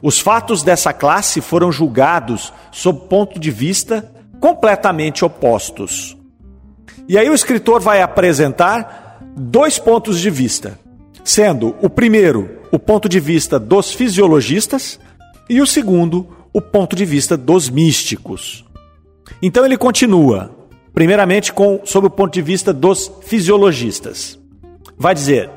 Os 0.00 0.20
fatos 0.20 0.62
dessa 0.62 0.92
classe 0.92 1.40
foram 1.40 1.72
julgados 1.72 2.52
sob 2.70 3.08
ponto 3.08 3.40
de 3.40 3.50
vista 3.50 4.08
completamente 4.38 5.24
opostos. 5.24 6.16
E 7.08 7.18
aí 7.18 7.28
o 7.28 7.34
escritor 7.34 7.80
vai 7.80 8.00
apresentar 8.00 9.20
dois 9.36 9.80
pontos 9.80 10.20
de 10.20 10.30
vista, 10.30 10.78
sendo 11.24 11.74
o 11.82 11.90
primeiro 11.90 12.60
o 12.70 12.78
ponto 12.78 13.08
de 13.08 13.18
vista 13.18 13.58
dos 13.58 13.92
fisiologistas 13.92 15.00
e 15.48 15.60
o 15.60 15.66
segundo 15.66 16.28
o 16.52 16.60
ponto 16.60 16.94
de 16.94 17.04
vista 17.04 17.36
dos 17.36 17.68
místicos. 17.68 18.65
Então 19.42 19.64
ele 19.64 19.76
continua, 19.76 20.50
primeiramente 20.94 21.52
com 21.52 21.80
sob 21.84 22.06
o 22.06 22.10
ponto 22.10 22.32
de 22.32 22.42
vista 22.42 22.72
dos 22.72 23.10
fisiologistas. 23.22 24.38
Vai 24.98 25.14
dizer: 25.14 25.50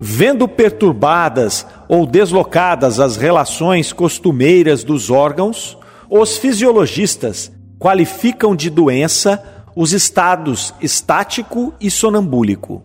vendo 0.00 0.48
perturbadas 0.48 1.66
ou 1.88 2.06
deslocadas 2.06 3.00
as 3.00 3.16
relações 3.16 3.92
costumeiras 3.92 4.82
dos 4.82 5.10
órgãos, 5.10 5.78
os 6.10 6.38
fisiologistas 6.38 7.52
qualificam 7.78 8.56
de 8.56 8.70
doença 8.70 9.42
os 9.76 9.92
estados 9.92 10.74
estático 10.80 11.72
e 11.80 11.88
sonambúlico. 11.88 12.82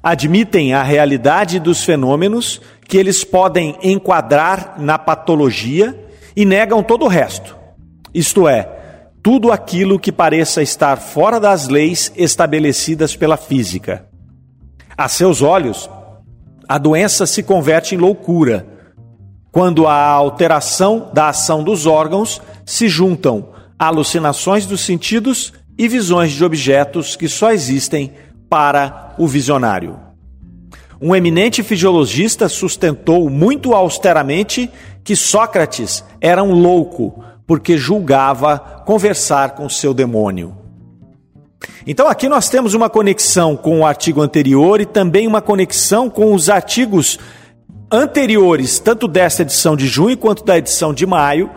Admitem 0.00 0.72
a 0.72 0.84
realidade 0.84 1.58
dos 1.58 1.82
fenômenos 1.82 2.60
que 2.86 2.96
eles 2.96 3.24
podem 3.24 3.76
enquadrar 3.82 4.76
na 4.78 4.96
patologia 4.96 5.98
e 6.36 6.44
negam 6.44 6.80
todo 6.80 7.04
o 7.04 7.08
resto. 7.08 7.56
Isto 8.14 8.46
é, 8.46 8.75
tudo 9.26 9.50
aquilo 9.50 9.98
que 9.98 10.12
pareça 10.12 10.62
estar 10.62 10.98
fora 10.98 11.40
das 11.40 11.66
leis 11.66 12.12
estabelecidas 12.14 13.16
pela 13.16 13.36
física. 13.36 14.06
A 14.96 15.08
seus 15.08 15.42
olhos, 15.42 15.90
a 16.68 16.78
doença 16.78 17.26
se 17.26 17.42
converte 17.42 17.96
em 17.96 17.98
loucura 17.98 18.64
quando 19.50 19.88
a 19.88 20.00
alteração 20.00 21.10
da 21.12 21.30
ação 21.30 21.64
dos 21.64 21.86
órgãos 21.86 22.40
se 22.64 22.88
juntam 22.88 23.48
alucinações 23.76 24.64
dos 24.64 24.82
sentidos 24.82 25.52
e 25.76 25.88
visões 25.88 26.30
de 26.30 26.44
objetos 26.44 27.16
que 27.16 27.28
só 27.28 27.50
existem 27.50 28.12
para 28.48 29.12
o 29.18 29.26
visionário. 29.26 29.98
Um 31.00 31.16
eminente 31.16 31.64
fisiologista 31.64 32.48
sustentou 32.48 33.28
muito 33.28 33.74
austeramente 33.74 34.70
que 35.02 35.16
Sócrates 35.16 36.04
era 36.20 36.44
um 36.44 36.52
louco 36.52 37.24
porque 37.46 37.76
julgava 37.78 38.58
conversar 38.84 39.50
com 39.50 39.68
seu 39.68 39.94
demônio. 39.94 40.56
Então 41.86 42.08
aqui 42.08 42.28
nós 42.28 42.48
temos 42.48 42.74
uma 42.74 42.90
conexão 42.90 43.56
com 43.56 43.80
o 43.80 43.86
artigo 43.86 44.20
anterior 44.20 44.80
e 44.80 44.86
também 44.86 45.26
uma 45.26 45.40
conexão 45.40 46.10
com 46.10 46.34
os 46.34 46.50
artigos 46.50 47.18
anteriores, 47.90 48.78
tanto 48.78 49.06
desta 49.06 49.42
edição 49.42 49.76
de 49.76 49.86
junho 49.86 50.16
quanto 50.16 50.44
da 50.44 50.58
edição 50.58 50.92
de 50.92 51.06
maio, 51.06 51.50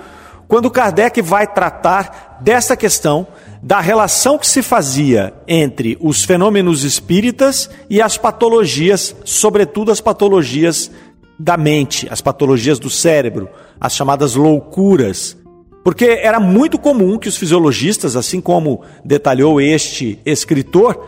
quando 0.47 0.71
Kardec 0.71 1.21
vai 1.21 1.45
tratar 1.45 2.39
dessa 2.41 2.75
questão 2.75 3.27
da 3.61 3.79
relação 3.79 4.37
que 4.37 4.47
se 4.47 4.61
fazia 4.61 5.33
entre 5.47 5.97
os 5.99 6.23
fenômenos 6.23 6.83
espíritas 6.83 7.69
e 7.89 8.01
as 8.01 8.17
patologias, 8.17 9.15
sobretudo 9.25 9.91
as 9.91 9.99
patologias 9.99 10.89
da 11.37 11.57
mente, 11.57 12.07
as 12.09 12.21
patologias 12.21 12.79
do 12.79 12.89
cérebro, 12.89 13.49
as 13.79 13.95
chamadas 13.95 14.35
loucuras. 14.35 15.37
Porque 15.89 16.19
era 16.21 16.39
muito 16.39 16.77
comum 16.77 17.17
que 17.17 17.27
os 17.27 17.35
fisiologistas, 17.35 18.15
assim 18.15 18.39
como 18.39 18.83
detalhou 19.03 19.59
este 19.59 20.19
escritor, 20.23 21.03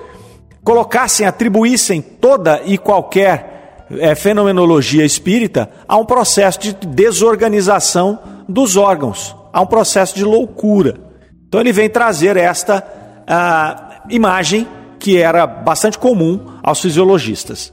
colocassem, 0.64 1.24
atribuíssem 1.24 2.02
toda 2.02 2.64
e 2.66 2.80
qualquer 2.80 3.86
é, 3.92 4.16
fenomenologia 4.16 5.06
espírita 5.06 5.70
a 5.88 5.98
um 5.98 6.04
processo 6.04 6.60
de 6.62 6.74
desorganização 6.74 8.18
dos 8.50 8.76
órgãos. 8.76 9.36
Há 9.54 9.62
um 9.62 9.68
processo 9.68 10.16
de 10.16 10.24
loucura. 10.24 11.00
Então 11.48 11.62
ele 11.62 11.72
vem 11.72 11.88
trazer 11.88 12.36
esta 12.36 12.84
uh, 12.84 14.12
imagem 14.12 14.68
que 14.98 15.16
era 15.16 15.46
bastante 15.46 16.00
comum 16.00 16.58
aos 16.64 16.82
fisiologistas. 16.82 17.72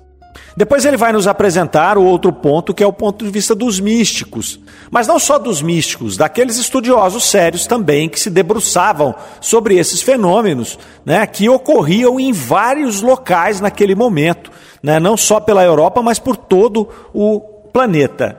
Depois 0.57 0.85
ele 0.85 0.96
vai 0.96 1.12
nos 1.12 1.27
apresentar 1.27 1.96
o 1.96 2.05
outro 2.05 2.33
ponto, 2.33 2.74
que 2.74 2.83
é 2.83 2.87
o 2.87 2.92
ponto 2.92 3.24
de 3.24 3.31
vista 3.31 3.55
dos 3.55 3.79
místicos. 3.79 4.59
Mas 4.90 5.07
não 5.07 5.18
só 5.18 5.38
dos 5.38 5.62
místicos, 5.62 6.16
daqueles 6.16 6.57
estudiosos 6.57 7.24
sérios 7.24 7.66
também 7.66 8.09
que 8.09 8.18
se 8.18 8.29
debruçavam 8.29 9.14
sobre 9.40 9.77
esses 9.77 10.03
fenômenos, 10.03 10.79
né, 11.05 11.27
que 11.27 11.48
ocorriam 11.48 12.18
em 12.18 12.33
vários 12.33 13.03
locais 13.03 13.61
naquele 13.61 13.94
momento, 13.94 14.51
né, 14.83 14.98
não 14.98 15.16
só 15.16 15.38
pela 15.38 15.64
Europa, 15.64 16.03
mas 16.03 16.18
por 16.18 16.37
todo 16.37 16.88
o 17.14 17.40
planeta. 17.72 18.37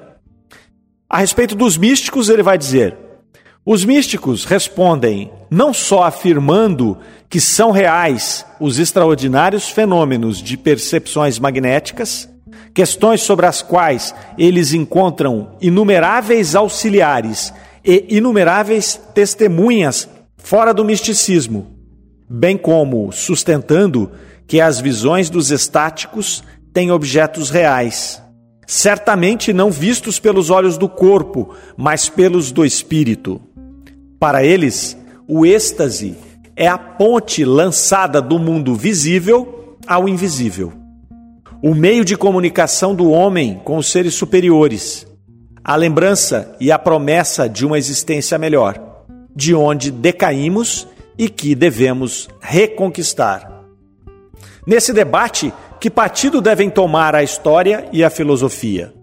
A 1.10 1.20
respeito 1.20 1.56
dos 1.56 1.78
místicos, 1.78 2.30
ele 2.30 2.44
vai 2.44 2.58
dizer: 2.58 3.09
os 3.65 3.84
místicos 3.84 4.45
respondem 4.45 5.32
não 5.50 5.74
só 5.74 6.04
afirmando 6.04 6.98
que 7.30 7.41
são 7.41 7.72
reais 7.72 8.45
os 8.60 8.80
extraordinários 8.80 9.69
fenômenos 9.69 10.41
de 10.41 10.58
percepções 10.58 11.38
magnéticas, 11.38 12.30
questões 12.74 13.22
sobre 13.22 13.45
as 13.45 13.62
quais 13.62 14.15
eles 14.38 14.74
encontram 14.74 15.58
inumeráveis 15.62 16.56
auxiliares 16.56 17.54
e 17.84 18.06
inumeráveis 18.10 19.00
testemunhas 19.13 20.08
fora 20.38 20.74
do 20.74 20.86
misticismo, 20.86 21.67
bem 22.30 22.58
como 22.58 23.12
sustentando 23.12 24.12
que 24.48 24.62
as 24.62 24.80
visões 24.80 25.30
dos 25.30 25.52
estáticos 25.52 26.43
têm 26.74 26.91
objetos 26.91 27.50
reais 27.50 28.22
certamente 28.69 29.52
não 29.52 29.72
vistos 29.72 30.19
pelos 30.19 30.52
olhos 30.52 30.78
do 30.78 30.88
corpo, 30.88 31.56
mas 31.76 32.08
pelos 32.08 32.52
do 32.52 32.63
espírito. 32.63 33.41
Para 34.20 34.44
eles, 34.44 34.98
o 35.28 35.46
êxtase 35.46 36.18
é 36.56 36.68
a 36.68 36.78
ponte 36.78 37.46
lançada 37.46 38.22
do 38.22 38.38
mundo 38.38 38.76
visível 38.76 39.78
ao 39.88 40.10
invisível. 40.10 40.74
O 41.64 41.74
meio 41.74 42.04
de 42.04 42.18
comunicação 42.18 42.94
do 42.94 43.10
homem 43.10 43.62
com 43.64 43.78
os 43.78 43.90
seres 43.90 44.14
superiores, 44.14 45.08
a 45.64 45.76
lembrança 45.76 46.54
e 46.60 46.70
a 46.70 46.78
promessa 46.78 47.48
de 47.48 47.66
uma 47.66 47.78
existência 47.78 48.38
melhor, 48.38 49.06
de 49.34 49.56
onde 49.56 49.90
decaímos 49.90 50.86
e 51.18 51.30
que 51.30 51.56
devemos 51.56 52.28
reconquistar. 52.42 53.64
Nesse 54.68 54.92
debate, 54.92 55.54
que 55.80 55.90
partido 55.90 56.42
devem 56.42 56.70
tomar 56.70 57.16
a 57.16 57.24
história 57.24 57.88
e 57.94 58.04
a 58.04 58.10
filosofia? 58.10 58.94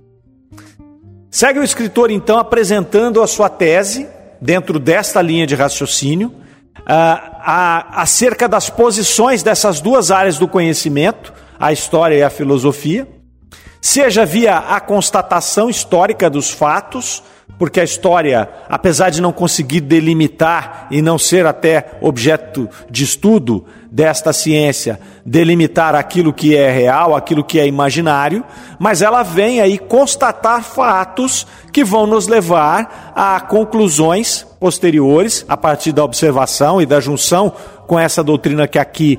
Segue 1.31 1.59
o 1.59 1.65
escritor 1.65 2.11
então 2.11 2.39
apresentando 2.39 3.23
a 3.23 3.27
sua 3.27 3.49
tese, 3.49 4.07
dentro 4.47 4.79
desta 4.79 5.21
linha 5.21 5.45
de 5.45 5.57
raciocínio, 5.57 6.33
acerca 6.87 8.49
das 8.49 8.71
posições 8.71 9.43
dessas 9.43 9.81
duas 9.81 10.13
áreas 10.13 10.39
do 10.39 10.47
conhecimento, 10.47 11.35
a 11.59 11.73
história 11.73 12.15
e 12.15 12.23
a 12.23 12.31
filosofia, 12.31 13.09
seja 13.83 14.25
via 14.25 14.57
a 14.57 14.79
constatação 14.79 15.69
histórica 15.69 16.31
dos 16.31 16.53
fatos, 16.53 17.25
porque 17.59 17.81
a 17.81 17.85
história, 17.85 18.49
apesar 18.69 19.11
de 19.11 19.23
não 19.23 19.33
conseguir 19.33 19.81
delimitar 19.81 20.89
e 20.91 21.01
não 21.01 21.19
ser 21.19 21.47
até 21.47 21.93
objeto 22.01 22.69
de 22.91 23.05
estudo 23.05 23.65
desta 23.91 24.33
ciência, 24.33 25.01
delimitar 25.25 25.95
aquilo 25.95 26.35
que 26.35 26.55
é 26.55 26.71
real, 26.71 27.17
aquilo 27.17 27.43
que 27.43 27.59
é 27.59 27.67
imaginário, 27.67 28.45
mas 28.79 29.01
ela 29.01 29.23
vem 29.23 29.61
aí 29.61 29.79
constatar 29.79 30.63
fatos 30.63 31.47
que 31.73 31.83
vão 31.83 32.07
nos 32.07 32.29
levar 32.29 33.13
a 33.15 33.41
conclusões 33.41 34.47
posteriores 34.61 35.45
a 35.49 35.57
partir 35.57 35.93
da 35.93 36.05
observação 36.05 36.81
e 36.81 36.87
da 36.87 37.01
junção 37.01 37.53
com 37.87 37.99
essa 37.99 38.23
doutrina 38.23 38.69
que 38.69 38.79
aqui 38.79 39.19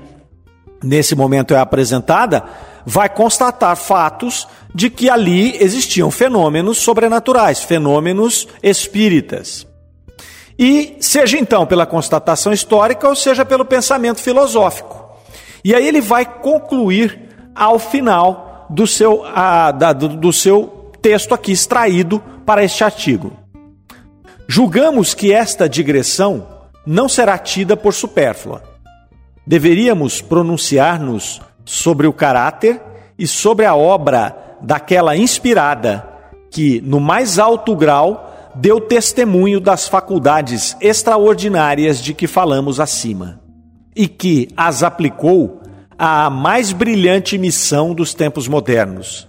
nesse 0.84 1.16
momento 1.16 1.56
é 1.56 1.60
apresentada, 1.60 2.44
vai 2.90 3.10
constatar 3.10 3.76
fatos 3.76 4.48
de 4.74 4.90
que 4.90 5.10
ali 5.10 5.62
existiam 5.62 6.10
fenômenos 6.10 6.78
sobrenaturais, 6.78 7.62
fenômenos 7.62 8.48
espíritas. 8.64 9.68
E 10.58 10.96
seja 11.02 11.38
então 11.38 11.66
pela 11.66 11.86
constatação 11.86 12.54
histórica 12.54 13.10
ou 13.10 13.14
seja 13.14 13.44
pelo 13.44 13.66
pensamento 13.66 14.22
filosófico. 14.22 15.06
E 15.66 15.76
aí 15.76 15.86
ele 15.86 16.00
vai 16.00 16.26
concluir 16.26 17.28
ao 17.54 17.78
final 17.78 18.66
do 18.70 18.88
seu, 18.88 19.22
a, 19.26 19.72
da, 19.72 19.92
do, 19.92 20.08
do 20.08 20.32
seu 20.32 20.90
texto 21.02 21.34
aqui 21.34 21.52
extraído 21.52 22.24
para 22.46 22.64
este 22.64 22.86
artigo. 22.86 23.34
Julgamos 24.48 25.14
que 25.14 25.34
esta 25.34 25.68
digressão 25.68 26.48
não 26.86 27.10
será 27.10 27.38
tida 27.38 27.76
por 27.76 27.94
supérflua. 27.94 28.64
Deveríamos 29.46 30.22
pronunciar-nos 30.22 31.42
sobre 31.68 32.08
o 32.08 32.14
caráter 32.14 32.82
e 33.20 33.28
sobre 33.28 33.66
a 33.66 33.76
obra 33.76 34.56
daquela 34.62 35.18
inspirada 35.18 36.08
que, 36.50 36.80
no 36.80 37.02
mais 37.02 37.38
alto 37.38 37.76
grau, 37.76 38.54
deu 38.56 38.80
testemunho 38.80 39.60
das 39.60 39.86
faculdades 39.86 40.78
extraordinárias 40.80 42.02
de 42.02 42.14
que 42.14 42.26
falamos 42.26 42.80
acima, 42.80 43.42
e 43.94 44.08
que 44.08 44.48
as 44.56 44.82
aplicou 44.82 45.62
à 46.00 46.30
mais 46.30 46.72
brilhante 46.72 47.38
missão 47.38 47.94
dos 47.94 48.14
tempos 48.14 48.48
modernos. 48.48 49.28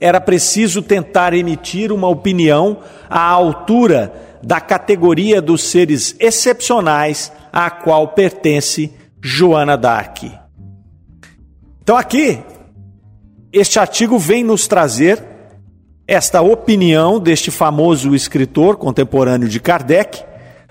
Era 0.00 0.20
preciso 0.20 0.82
tentar 0.82 1.34
emitir 1.34 1.90
uma 1.90 2.08
opinião 2.08 2.78
à 3.10 3.28
altura 3.28 4.38
da 4.40 4.60
categoria 4.60 5.42
dos 5.42 5.64
seres 5.64 6.14
excepcionais 6.20 7.32
à 7.52 7.70
qual 7.70 8.08
pertence 8.08 8.92
Joana 9.20 9.76
d'Arc. 9.76 10.41
Então, 11.82 11.96
aqui, 11.96 12.38
este 13.52 13.80
artigo 13.80 14.16
vem 14.16 14.44
nos 14.44 14.68
trazer 14.68 15.20
esta 16.06 16.40
opinião 16.40 17.18
deste 17.18 17.50
famoso 17.50 18.14
escritor 18.14 18.76
contemporâneo 18.76 19.48
de 19.48 19.58
Kardec 19.58 20.22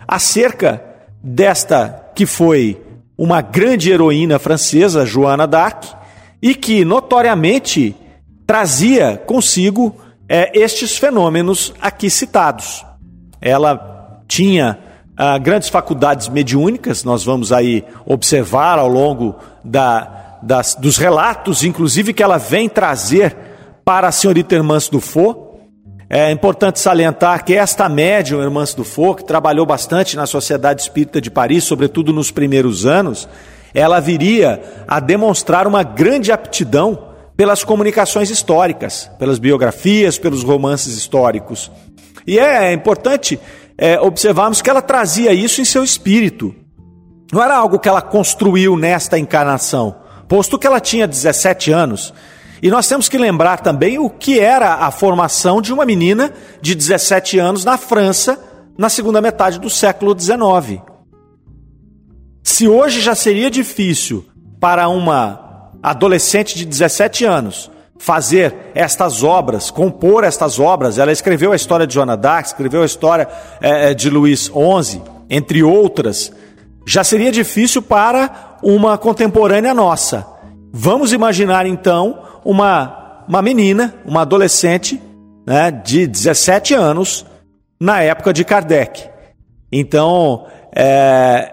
acerca 0.07 0.81
desta 1.21 2.11
que 2.15 2.25
foi 2.25 2.81
uma 3.17 3.41
grande 3.41 3.91
heroína 3.91 4.39
francesa, 4.39 5.05
Joana 5.05 5.45
d'Arc, 5.45 5.85
e 6.41 6.55
que 6.55 6.85
notoriamente 6.85 7.93
trazia 8.47 9.17
consigo 9.17 9.93
é, 10.29 10.57
estes 10.57 10.97
fenômenos 10.97 11.73
aqui 11.81 12.09
citados. 12.09 12.85
Ela 13.41 14.23
tinha 14.29 14.79
ah, 15.17 15.37
grandes 15.37 15.67
faculdades 15.67 16.29
mediúnicas, 16.29 17.03
nós 17.03 17.25
vamos 17.25 17.51
aí 17.51 17.83
observar 18.05 18.79
ao 18.79 18.87
longo 18.87 19.35
da, 19.63 20.20
das, 20.41 20.75
dos 20.75 20.97
relatos, 20.97 21.63
inclusive 21.63 22.13
que 22.13 22.23
ela 22.23 22.37
vem 22.37 22.67
trazer 22.67 23.35
para 23.85 24.07
a 24.07 24.11
senhorita 24.11 24.55
Hermance 24.55 24.89
Dufour. 24.89 25.51
É 26.09 26.29
importante 26.31 26.79
salientar 26.79 27.45
que 27.45 27.53
esta 27.53 27.87
médium, 27.87 28.41
Hermance 28.41 28.75
Dufour, 28.75 29.15
que 29.15 29.23
trabalhou 29.23 29.65
bastante 29.65 30.15
na 30.17 30.25
Sociedade 30.25 30.81
Espírita 30.81 31.21
de 31.21 31.31
Paris, 31.31 31.63
sobretudo 31.63 32.11
nos 32.11 32.31
primeiros 32.31 32.85
anos, 32.85 33.29
ela 33.73 33.99
viria 33.99 34.61
a 34.87 34.99
demonstrar 34.99 35.67
uma 35.67 35.83
grande 35.83 36.31
aptidão 36.31 37.11
pelas 37.37 37.63
comunicações 37.63 38.29
históricas, 38.29 39.09
pelas 39.17 39.39
biografias, 39.39 40.17
pelos 40.17 40.43
romances 40.43 40.97
históricos. 40.97 41.71
E 42.27 42.37
é 42.37 42.73
importante 42.73 43.39
é, 43.77 43.99
observarmos 43.99 44.61
que 44.61 44.69
ela 44.69 44.81
trazia 44.81 45.33
isso 45.33 45.61
em 45.61 45.65
seu 45.65 45.83
espírito. 45.83 46.53
Não 47.31 47.41
era 47.41 47.55
algo 47.55 47.79
que 47.79 47.87
ela 47.87 48.01
construiu 48.01 48.75
nesta 48.75 49.17
encarnação, 49.17 49.95
posto 50.31 50.57
que 50.57 50.65
ela 50.65 50.79
tinha 50.79 51.05
17 51.05 51.73
anos. 51.73 52.13
E 52.63 52.69
nós 52.69 52.87
temos 52.87 53.09
que 53.09 53.17
lembrar 53.17 53.59
também 53.59 53.99
o 53.99 54.09
que 54.09 54.39
era 54.39 54.75
a 54.75 54.89
formação 54.89 55.61
de 55.61 55.73
uma 55.73 55.85
menina 55.85 56.31
de 56.61 56.73
17 56.73 57.37
anos 57.37 57.65
na 57.65 57.77
França 57.77 58.39
na 58.77 58.87
segunda 58.87 59.19
metade 59.19 59.59
do 59.59 59.69
século 59.69 60.17
XIX. 60.17 60.81
Se 62.41 62.65
hoje 62.65 63.01
já 63.01 63.13
seria 63.13 63.51
difícil 63.51 64.23
para 64.57 64.87
uma 64.87 65.69
adolescente 65.83 66.57
de 66.57 66.63
17 66.63 67.25
anos 67.25 67.69
fazer 67.99 68.55
estas 68.73 69.23
obras, 69.23 69.69
compor 69.69 70.23
estas 70.23 70.59
obras. 70.59 70.97
Ela 70.97 71.11
escreveu 71.11 71.51
a 71.51 71.57
história 71.57 71.85
de 71.85 71.93
Joana 71.93 72.15
d'Arc, 72.15 72.47
escreveu 72.47 72.83
a 72.83 72.85
história 72.85 73.27
é, 73.59 73.93
de 73.93 74.09
Luís 74.09 74.45
XI, 74.45 75.01
entre 75.29 75.61
outras. 75.61 76.31
Já 76.87 77.03
seria 77.03 77.33
difícil 77.33 77.81
para 77.81 78.50
uma 78.61 78.97
contemporânea 78.97 79.73
nossa. 79.73 80.25
Vamos 80.71 81.13
imaginar 81.13 81.65
então 81.65 82.23
uma, 82.45 83.23
uma 83.27 83.41
menina, 83.41 83.95
uma 84.05 84.21
adolescente 84.21 85.01
né, 85.45 85.71
de 85.71 86.07
17 86.07 86.73
anos, 86.73 87.25
na 87.79 88.01
época 88.01 88.31
de 88.31 88.45
Kardec. 88.45 89.09
Então, 89.71 90.45
é, 90.75 91.51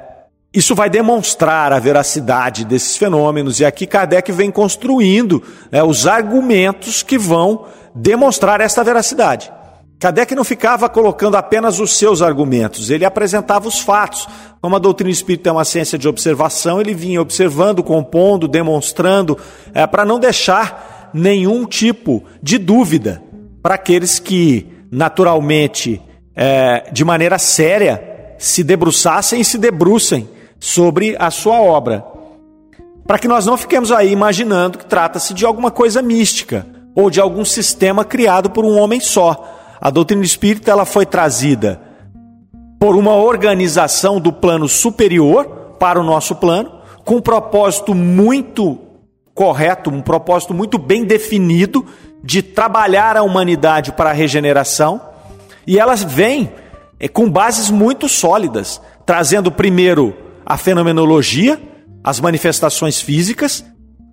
isso 0.52 0.74
vai 0.74 0.90
demonstrar 0.90 1.72
a 1.72 1.78
veracidade 1.78 2.64
desses 2.64 2.96
fenômenos, 2.96 3.60
e 3.60 3.64
aqui 3.64 3.86
Kardec 3.86 4.30
vem 4.32 4.50
construindo 4.50 5.42
né, 5.70 5.82
os 5.82 6.06
argumentos 6.06 7.02
que 7.02 7.16
vão 7.16 7.66
demonstrar 7.94 8.60
esta 8.60 8.84
veracidade. 8.84 9.50
Kardec 9.98 10.32
não 10.34 10.44
ficava 10.44 10.88
colocando 10.88 11.36
apenas 11.36 11.80
os 11.80 11.96
seus 11.98 12.22
argumentos, 12.22 12.88
ele 12.88 13.04
apresentava 13.04 13.66
os 13.66 13.80
fatos. 13.80 14.28
Como 14.60 14.76
a 14.76 14.78
doutrina 14.78 15.10
espírita 15.10 15.48
é 15.48 15.52
uma 15.52 15.64
ciência 15.64 15.98
de 15.98 16.06
observação, 16.06 16.80
ele 16.80 16.94
vinha 16.94 17.20
observando, 17.20 17.82
compondo, 17.82 18.46
demonstrando, 18.46 19.36
é, 19.74 19.86
para 19.86 20.04
não 20.04 20.20
deixar 20.20 21.10
nenhum 21.12 21.64
tipo 21.66 22.22
de 22.40 22.58
dúvida 22.58 23.22
para 23.60 23.74
aqueles 23.74 24.20
que, 24.20 24.66
naturalmente, 24.90 26.00
é, 26.34 26.88
de 26.92 27.04
maneira 27.04 27.38
séria, 27.38 28.34
se 28.38 28.62
debruçassem 28.62 29.40
e 29.40 29.44
se 29.44 29.58
debrucem 29.58 30.28
sobre 30.60 31.16
a 31.18 31.30
sua 31.30 31.60
obra. 31.60 32.04
Para 33.04 33.18
que 33.18 33.26
nós 33.26 33.46
não 33.46 33.56
fiquemos 33.56 33.90
aí 33.90 34.12
imaginando 34.12 34.78
que 34.78 34.86
trata-se 34.86 35.34
de 35.34 35.44
alguma 35.44 35.72
coisa 35.72 36.00
mística 36.00 36.64
ou 36.94 37.10
de 37.10 37.20
algum 37.20 37.44
sistema 37.44 38.04
criado 38.04 38.50
por 38.50 38.64
um 38.64 38.78
homem 38.78 39.00
só. 39.00 39.57
A 39.80 39.90
doutrina 39.90 40.24
espírita 40.24 40.70
ela 40.70 40.84
foi 40.84 41.06
trazida 41.06 41.80
por 42.78 42.96
uma 42.96 43.14
organização 43.14 44.20
do 44.20 44.32
plano 44.32 44.68
superior 44.68 45.76
para 45.78 46.00
o 46.00 46.04
nosso 46.04 46.36
plano, 46.36 46.72
com 47.04 47.16
um 47.16 47.20
propósito 47.20 47.94
muito 47.94 48.78
correto, 49.34 49.90
um 49.90 50.02
propósito 50.02 50.52
muito 50.52 50.78
bem 50.78 51.04
definido 51.04 51.86
de 52.22 52.42
trabalhar 52.42 53.16
a 53.16 53.22
humanidade 53.22 53.92
para 53.92 54.10
a 54.10 54.12
regeneração, 54.12 55.00
e 55.66 55.78
elas 55.78 56.02
vêm 56.02 56.52
é, 56.98 57.06
com 57.06 57.30
bases 57.30 57.70
muito 57.70 58.08
sólidas, 58.08 58.80
trazendo 59.06 59.52
primeiro 59.52 60.16
a 60.44 60.56
fenomenologia, 60.56 61.60
as 62.02 62.18
manifestações 62.20 63.00
físicas, 63.00 63.64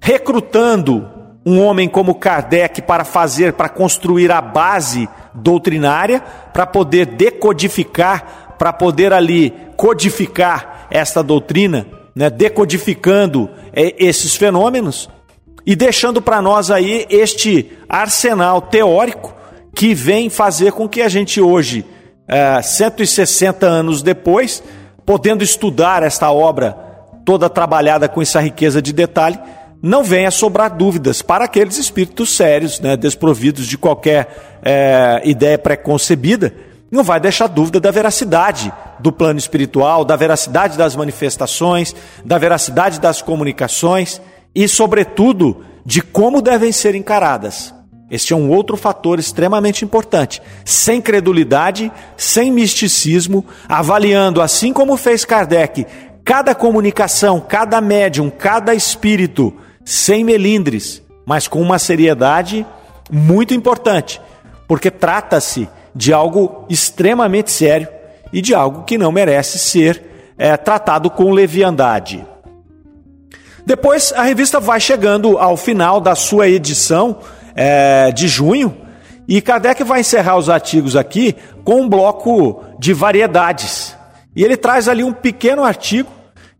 recrutando 0.02 1.10
um 1.46 1.62
homem 1.64 1.88
como 1.88 2.16
Kardec 2.16 2.82
para 2.82 3.04
fazer, 3.04 3.54
para 3.54 3.70
construir 3.70 4.32
a 4.32 4.42
base 4.42 5.08
doutrinária, 5.36 6.22
para 6.54 6.66
poder 6.66 7.06
decodificar, 7.06 8.56
para 8.58 8.72
poder 8.72 9.14
ali 9.14 9.54
codificar 9.76 10.88
esta 10.90 11.22
doutrina, 11.22 11.86
né, 12.16 12.30
decodificando 12.30 13.50
é, 13.74 13.94
esses 13.98 14.36
fenômenos 14.36 15.10
e 15.66 15.76
deixando 15.76 16.22
para 16.22 16.42
nós 16.42 16.72
aí 16.72 17.06
este 17.10 17.72
arsenal 17.90 18.62
teórico 18.62 19.34
que 19.76 19.94
vem 19.94 20.30
fazer 20.30 20.72
com 20.72 20.88
que 20.88 21.02
a 21.02 21.10
gente 21.10 21.42
hoje, 21.42 21.86
é, 22.28 22.62
160 22.62 23.66
anos 23.66 24.02
depois, 24.02 24.64
podendo 25.06 25.44
estudar 25.44 26.02
esta 26.02 26.32
obra 26.32 26.78
toda 27.26 27.50
trabalhada 27.50 28.08
com 28.08 28.22
essa 28.22 28.40
riqueza 28.40 28.82
de 28.82 28.94
detalhe, 28.94 29.38
não 29.86 30.04
venha 30.04 30.32
sobrar 30.32 30.76
dúvidas 30.76 31.22
para 31.22 31.46
aqueles 31.46 31.78
espíritos 31.78 32.36
sérios, 32.36 32.80
né, 32.80 32.98
desprovidos 32.98 33.68
de 33.68 33.78
qualquer 33.78 34.58
é, 34.64 35.22
ideia 35.24 35.60
preconcebida, 35.60 36.56
não 36.90 37.04
vai 37.04 37.20
deixar 37.20 37.46
dúvida 37.46 37.80
da 37.80 37.92
veracidade 37.92 38.74
do 39.00 39.12
plano 39.12 39.38
espiritual, 39.38 40.04
da 40.04 40.16
veracidade 40.16 40.76
das 40.76 40.96
manifestações, 40.96 41.96
da 42.26 42.40
veracidade 42.40 43.00
das 43.00 43.22
comunicações 43.22 44.20
e, 44.56 44.68
sobretudo, 44.68 45.64
de 45.86 46.02
como 46.02 46.42
devem 46.42 46.72
ser 46.72 46.96
encaradas. 46.96 47.72
Este 48.10 48.34
é 48.34 48.36
um 48.36 48.50
outro 48.50 48.76
fator 48.78 49.20
extremamente 49.20 49.86
importante. 49.86 50.42
Sem 50.64 51.00
credulidade, 51.00 51.92
sem 52.18 52.52
misticismo, 52.52 53.46
avaliando, 53.70 54.42
assim 54.42 54.74
como 54.74 54.98
fez 54.98 55.24
Kardec, 55.24 55.86
cada 56.24 56.56
comunicação, 56.56 57.40
cada 57.40 57.80
médium, 57.80 58.32
cada 58.32 58.74
espírito, 58.74 59.54
sem 59.86 60.24
melindres, 60.24 61.02
mas 61.26 61.48
com 61.48 61.62
uma 61.62 61.78
seriedade 61.80 62.66
muito 63.10 63.54
importante, 63.54 64.20
porque 64.68 64.90
trata-se 64.90 65.70
de 65.96 66.12
algo 66.12 66.66
extremamente 66.68 67.52
sério 67.52 67.88
e 68.34 68.42
de 68.42 68.54
algo 68.54 68.84
que 68.84 68.98
não 68.98 69.12
merece 69.12 69.60
ser 69.60 70.34
é, 70.38 70.58
tratado 70.58 71.10
com 71.10 71.32
leviandade. 71.32 72.26
Depois, 73.66 74.12
a 74.14 74.24
revista 74.24 74.60
vai 74.60 74.80
chegando 74.80 75.38
ao 75.38 75.56
final 75.56 76.02
da 76.02 76.14
sua 76.14 76.48
edição 76.48 77.20
é, 77.56 78.12
de 78.12 78.28
junho. 78.28 78.78
E 79.28 79.42
Kardec 79.42 79.84
vai 79.84 80.02
encerrar 80.02 80.38
os 80.38 80.50
artigos 80.50 80.96
aqui 80.96 81.36
com 81.64 81.82
um 81.82 81.90
bloco 81.90 82.64
de 82.78 82.94
variedades. 82.94 83.96
E 84.36 84.44
ele 84.44 84.56
traz 84.56 84.88
ali 84.88 85.04
um 85.04 85.14
pequeno 85.14 85.64
artigo 85.64 86.12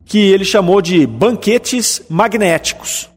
que 0.04 0.18
ele 0.18 0.46
chamou 0.46 0.82
de 0.82 1.06
banquetes 1.06 2.02
magnéticos. 2.10 3.10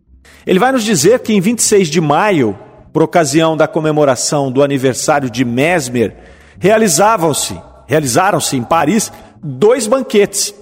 Ele 0.49 0.59
vai 0.59 0.73
nos 0.73 0.83
dizer 0.83 1.19
que 1.19 1.35
em 1.35 1.43
26 1.43 1.89
de 1.89 2.01
maio, 2.01 2.59
por 2.91 3.03
ocasião 3.03 3.55
da 3.55 3.69
comemoração 3.69 4.51
do 4.51 4.63
aniversário 4.63 5.29
de 5.29 5.45
Mesmer, 5.45 6.17
realizavam-se, 6.59 7.61
realizaram-se 7.87 8.57
em 8.57 8.63
Paris 8.63 9.13
dois 9.45 9.87
banquetes, 9.87 10.55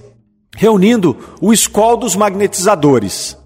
reunindo 0.57 1.16
o 1.40 1.53
escol 1.53 1.96
dos 1.96 2.16
magnetizadores. 2.16 3.38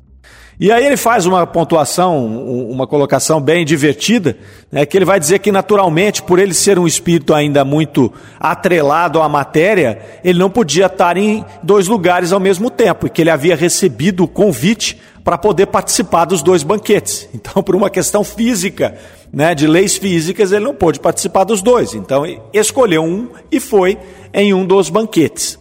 E 0.59 0.73
aí 0.73 0.87
ele 0.87 0.97
faz 0.97 1.27
uma 1.27 1.47
pontuação, 1.47 2.27
uma 2.27 2.87
colocação 2.87 3.39
bem 3.39 3.63
divertida, 3.63 4.39
né, 4.73 4.87
que 4.87 4.97
ele 4.97 5.05
vai 5.05 5.21
dizer 5.21 5.41
que 5.41 5.53
naturalmente, 5.53 6.23
por 6.23 6.39
ele 6.39 6.55
ser 6.55 6.79
um 6.79 6.87
espírito 6.87 7.35
ainda 7.35 7.67
muito 7.67 8.11
atrelado 8.39 9.21
à 9.21 9.29
matéria, 9.29 9.99
ele 10.25 10.39
não 10.39 10.49
podia 10.49 10.87
estar 10.87 11.19
em 11.19 11.45
dois 11.63 11.87
lugares 11.87 12.33
ao 12.33 12.41
mesmo 12.41 12.71
tempo, 12.71 13.07
e 13.07 13.11
que 13.11 13.21
ele 13.21 13.31
havia 13.31 13.55
recebido 13.55 14.25
o 14.25 14.29
convite 14.29 14.99
para 15.25 15.37
poder 15.39 15.67
participar 15.67 16.25
dos 16.25 16.43
dois 16.43 16.63
banquetes. 16.63 17.29
Então, 17.35 17.63
por 17.63 17.75
uma 17.75 17.89
questão 17.91 18.23
física, 18.23 18.99
né, 19.33 19.55
de 19.55 19.67
leis 19.67 19.97
físicas, 19.97 20.53
ele 20.53 20.65
não 20.65 20.75
pôde 20.75 21.01
participar 21.01 21.45
dos 21.45 21.63
dois. 21.63 21.95
Então, 21.95 22.25
escolheu 22.53 23.03
um 23.03 23.29
e 23.51 23.59
foi 23.59 23.99
em 24.33 24.53
um 24.53 24.67
dos 24.67 24.91
banquetes. 24.91 25.59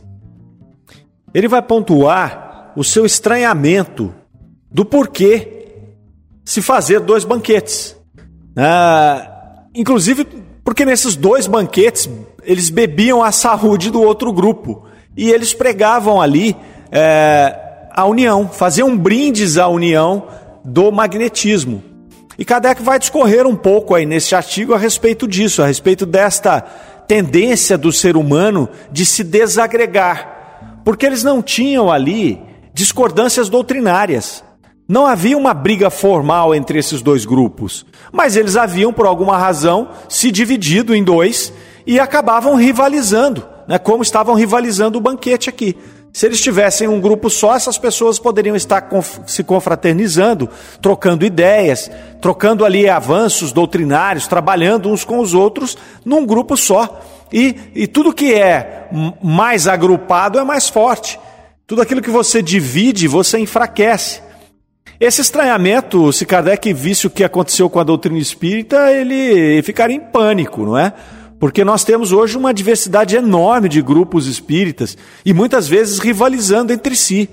Ele 1.33 1.47
vai 1.47 1.61
pontuar 1.61 2.73
o 2.75 2.83
seu 2.83 3.05
estranhamento 3.05 4.13
do 4.71 4.85
porquê 4.85 5.65
se 6.43 6.61
fazer 6.61 6.99
dois 6.99 7.23
banquetes. 7.23 7.95
Ah, 8.57 9.65
inclusive, 9.73 10.25
porque 10.63 10.85
nesses 10.85 11.15
dois 11.15 11.47
banquetes 11.47 12.09
eles 12.43 12.69
bebiam 12.69 13.23
a 13.23 13.31
saúde 13.31 13.91
do 13.91 14.01
outro 14.01 14.33
grupo 14.33 14.85
e 15.15 15.29
eles 15.31 15.53
pregavam 15.53 16.21
ali 16.21 16.55
é, 16.91 17.68
a 17.99 18.05
união, 18.05 18.47
faziam 18.47 18.97
brindes 18.97 19.57
à 19.57 19.67
união 19.67 20.27
do 20.63 20.91
magnetismo. 20.91 21.83
E 22.37 22.45
Kardec 22.45 22.81
vai 22.81 22.97
discorrer 22.97 23.45
um 23.45 23.55
pouco 23.55 23.93
aí 23.93 24.05
nesse 24.05 24.33
artigo 24.33 24.73
a 24.73 24.77
respeito 24.77 25.27
disso, 25.27 25.61
a 25.61 25.67
respeito 25.67 26.05
desta 26.05 26.61
tendência 27.05 27.77
do 27.77 27.91
ser 27.91 28.15
humano 28.15 28.69
de 28.91 29.05
se 29.05 29.23
desagregar, 29.23 30.81
porque 30.85 31.05
eles 31.05 31.23
não 31.23 31.41
tinham 31.41 31.91
ali 31.91 32.41
discordâncias 32.73 33.49
doutrinárias. 33.49 34.43
Não 34.87 35.05
havia 35.05 35.37
uma 35.37 35.53
briga 35.53 35.89
formal 35.89 36.55
entre 36.55 36.79
esses 36.79 37.01
dois 37.01 37.25
grupos, 37.25 37.85
mas 38.11 38.35
eles 38.37 38.55
haviam, 38.55 38.93
por 38.93 39.05
alguma 39.05 39.37
razão, 39.37 39.89
se 40.07 40.31
dividido 40.31 40.95
em 40.95 41.03
dois 41.03 41.51
e 41.85 41.99
acabavam 41.99 42.55
rivalizando, 42.55 43.45
né, 43.67 43.77
como 43.77 44.01
estavam 44.01 44.33
rivalizando 44.33 44.97
o 44.97 45.01
banquete 45.01 45.49
aqui. 45.49 45.75
Se 46.11 46.25
eles 46.25 46.41
tivessem 46.41 46.87
um 46.87 46.99
grupo 46.99 47.29
só, 47.29 47.55
essas 47.55 47.77
pessoas 47.77 48.17
poderiam 48.17 48.55
estar 48.55 48.89
se 49.27 49.43
confraternizando, 49.43 50.49
trocando 50.81 51.25
ideias, 51.25 51.89
trocando 52.19 52.65
ali 52.65 52.89
avanços 52.89 53.51
doutrinários, 53.51 54.27
trabalhando 54.27 54.89
uns 54.89 55.03
com 55.05 55.19
os 55.19 55.33
outros 55.33 55.77
num 56.03 56.25
grupo 56.25 56.57
só. 56.57 56.99
E, 57.31 57.55
e 57.75 57.87
tudo 57.87 58.13
que 58.13 58.33
é 58.33 58.87
mais 59.21 59.67
agrupado 59.67 60.39
é 60.39 60.43
mais 60.43 60.67
forte. 60.67 61.19
Tudo 61.67 61.81
aquilo 61.83 62.01
que 62.01 62.09
você 62.09 62.41
divide, 62.41 63.07
você 63.07 63.37
enfraquece. 63.37 64.21
Esse 64.99 65.21
estranhamento, 65.21 66.11
se 66.11 66.25
Kardec 66.25 66.73
visse 66.73 67.07
o 67.07 67.09
que 67.09 67.23
aconteceu 67.23 67.69
com 67.69 67.79
a 67.79 67.83
doutrina 67.83 68.17
espírita, 68.17 68.91
ele 68.91 69.61
ficaria 69.61 69.95
em 69.95 69.99
pânico, 69.99 70.65
não 70.65 70.77
é? 70.77 70.91
Porque 71.39 71.63
nós 71.63 71.83
temos 71.83 72.11
hoje 72.11 72.37
uma 72.37 72.53
diversidade 72.53 73.15
enorme 73.15 73.69
de 73.69 73.81
grupos 73.81 74.27
espíritas 74.27 74.97
e 75.25 75.33
muitas 75.33 75.67
vezes 75.67 75.99
rivalizando 75.99 76.73
entre 76.73 76.95
si. 76.95 77.29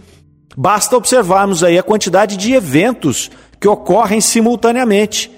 Basta 0.56 0.96
observarmos 0.96 1.64
aí 1.64 1.76
a 1.78 1.82
quantidade 1.82 2.36
de 2.36 2.52
eventos 2.52 3.30
que 3.60 3.68
ocorrem 3.68 4.20
simultaneamente. 4.20 5.30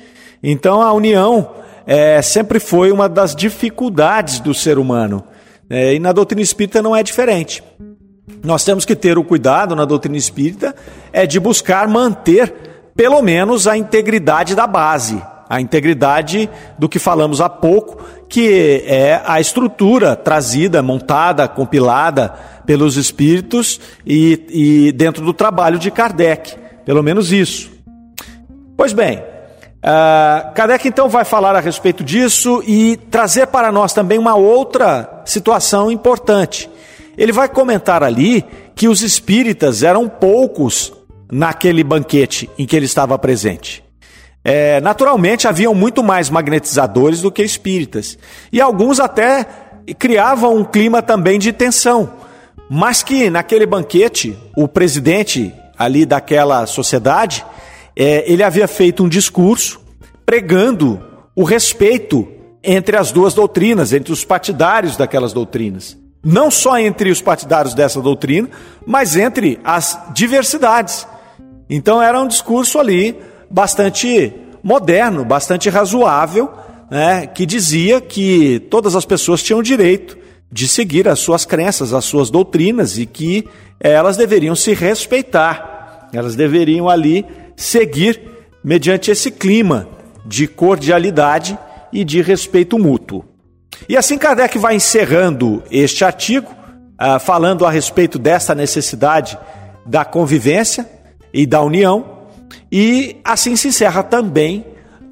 Então 0.42 0.82
a 0.82 0.92
união 0.92 1.50
é, 1.86 2.20
sempre 2.20 2.60
foi 2.60 2.92
uma 2.92 3.08
das 3.08 3.34
dificuldades 3.34 4.38
do 4.38 4.52
ser 4.52 4.78
humano. 4.78 5.24
É, 5.70 5.94
e 5.94 5.98
na 5.98 6.12
doutrina 6.12 6.42
espírita 6.42 6.82
não 6.82 6.94
é 6.94 7.02
diferente. 7.02 7.62
Nós 8.44 8.64
temos 8.64 8.84
que 8.84 8.94
ter 8.94 9.18
o 9.18 9.24
cuidado 9.24 9.74
na 9.74 9.84
doutrina 9.84 10.16
espírita 10.16 10.74
é 11.12 11.26
de 11.26 11.40
buscar 11.40 11.88
manter 11.88 12.52
pelo 12.94 13.22
menos 13.22 13.66
a 13.66 13.76
integridade 13.76 14.54
da 14.54 14.66
base, 14.66 15.22
a 15.48 15.60
integridade 15.60 16.48
do 16.78 16.88
que 16.88 16.98
falamos 16.98 17.40
há 17.40 17.48
pouco, 17.48 18.02
que 18.28 18.82
é 18.86 19.22
a 19.24 19.40
estrutura 19.40 20.14
trazida, 20.14 20.82
montada, 20.82 21.48
compilada 21.48 22.34
pelos 22.66 22.96
espíritos 22.96 23.80
e, 24.06 24.88
e 24.88 24.92
dentro 24.92 25.24
do 25.24 25.32
trabalho 25.32 25.78
de 25.78 25.90
Kardec, 25.90 26.56
pelo 26.84 27.02
menos 27.02 27.32
isso. 27.32 27.70
Pois 28.76 28.92
bem, 28.92 29.18
uh, 29.18 30.52
Kardec 30.54 30.86
então 30.86 31.08
vai 31.08 31.24
falar 31.24 31.56
a 31.56 31.60
respeito 31.60 32.04
disso 32.04 32.62
e 32.66 32.96
trazer 33.10 33.46
para 33.46 33.72
nós 33.72 33.92
também 33.92 34.18
uma 34.18 34.34
outra 34.34 35.22
situação 35.24 35.90
importante 35.90 36.70
ele 37.18 37.32
vai 37.32 37.48
comentar 37.48 38.04
ali 38.04 38.44
que 38.76 38.86
os 38.86 39.02
espíritas 39.02 39.82
eram 39.82 40.08
poucos 40.08 40.92
naquele 41.30 41.82
banquete 41.82 42.48
em 42.56 42.64
que 42.64 42.76
ele 42.76 42.86
estava 42.86 43.18
presente. 43.18 43.82
É, 44.50 44.80
naturalmente, 44.80 45.46
haviam 45.46 45.74
muito 45.74 46.02
mais 46.02 46.30
magnetizadores 46.30 47.20
do 47.20 47.30
que 47.30 47.42
espíritas. 47.42 48.18
E 48.50 48.62
alguns 48.62 48.98
até 48.98 49.46
criavam 49.98 50.56
um 50.56 50.64
clima 50.64 51.02
também 51.02 51.38
de 51.38 51.52
tensão. 51.52 52.10
Mas 52.70 53.02
que 53.02 53.28
naquele 53.28 53.66
banquete, 53.66 54.38
o 54.56 54.66
presidente 54.66 55.52
ali 55.78 56.06
daquela 56.06 56.66
sociedade, 56.66 57.44
é, 57.94 58.24
ele 58.30 58.42
havia 58.42 58.66
feito 58.66 59.04
um 59.04 59.08
discurso 59.08 59.80
pregando 60.24 60.98
o 61.36 61.44
respeito 61.44 62.26
entre 62.64 62.96
as 62.96 63.12
duas 63.12 63.34
doutrinas, 63.34 63.92
entre 63.92 64.12
os 64.12 64.24
partidários 64.24 64.96
daquelas 64.96 65.34
doutrinas 65.34 65.96
não 66.24 66.50
só 66.50 66.78
entre 66.78 67.10
os 67.10 67.22
partidários 67.22 67.74
dessa 67.74 68.02
doutrina, 68.02 68.50
mas 68.84 69.16
entre 69.16 69.60
as 69.62 69.98
diversidades. 70.12 71.06
Então 71.70 72.02
era 72.02 72.20
um 72.20 72.26
discurso 72.26 72.78
ali 72.78 73.16
bastante 73.50 74.32
moderno, 74.62 75.24
bastante 75.24 75.68
razoável, 75.68 76.50
né, 76.90 77.26
que 77.26 77.46
dizia 77.46 78.00
que 78.00 78.60
todas 78.70 78.96
as 78.96 79.04
pessoas 79.04 79.42
tinham 79.42 79.62
direito 79.62 80.16
de 80.50 80.66
seguir 80.66 81.06
as 81.08 81.18
suas 81.18 81.44
crenças, 81.44 81.92
as 81.92 82.04
suas 82.04 82.30
doutrinas 82.30 82.98
e 82.98 83.06
que 83.06 83.46
elas 83.78 84.16
deveriam 84.16 84.56
se 84.56 84.72
respeitar, 84.72 86.08
elas 86.12 86.34
deveriam 86.34 86.88
ali 86.88 87.24
seguir 87.56 88.20
mediante 88.64 89.10
esse 89.10 89.30
clima 89.30 89.88
de 90.24 90.46
cordialidade 90.46 91.58
e 91.92 92.04
de 92.04 92.22
respeito 92.22 92.78
mútuo. 92.78 93.24
E 93.88 93.96
assim 93.96 94.18
Kardec 94.18 94.58
vai 94.58 94.76
encerrando 94.76 95.62
este 95.70 96.04
artigo, 96.04 96.50
uh, 96.50 97.20
falando 97.20 97.64
a 97.64 97.70
respeito 97.70 98.18
dessa 98.18 98.54
necessidade 98.54 99.38
da 99.86 100.04
convivência 100.04 100.88
e 101.32 101.46
da 101.46 101.62
união, 101.62 102.17
e 102.70 103.16
assim 103.24 103.56
se 103.56 103.68
encerra 103.68 104.02
também 104.02 104.64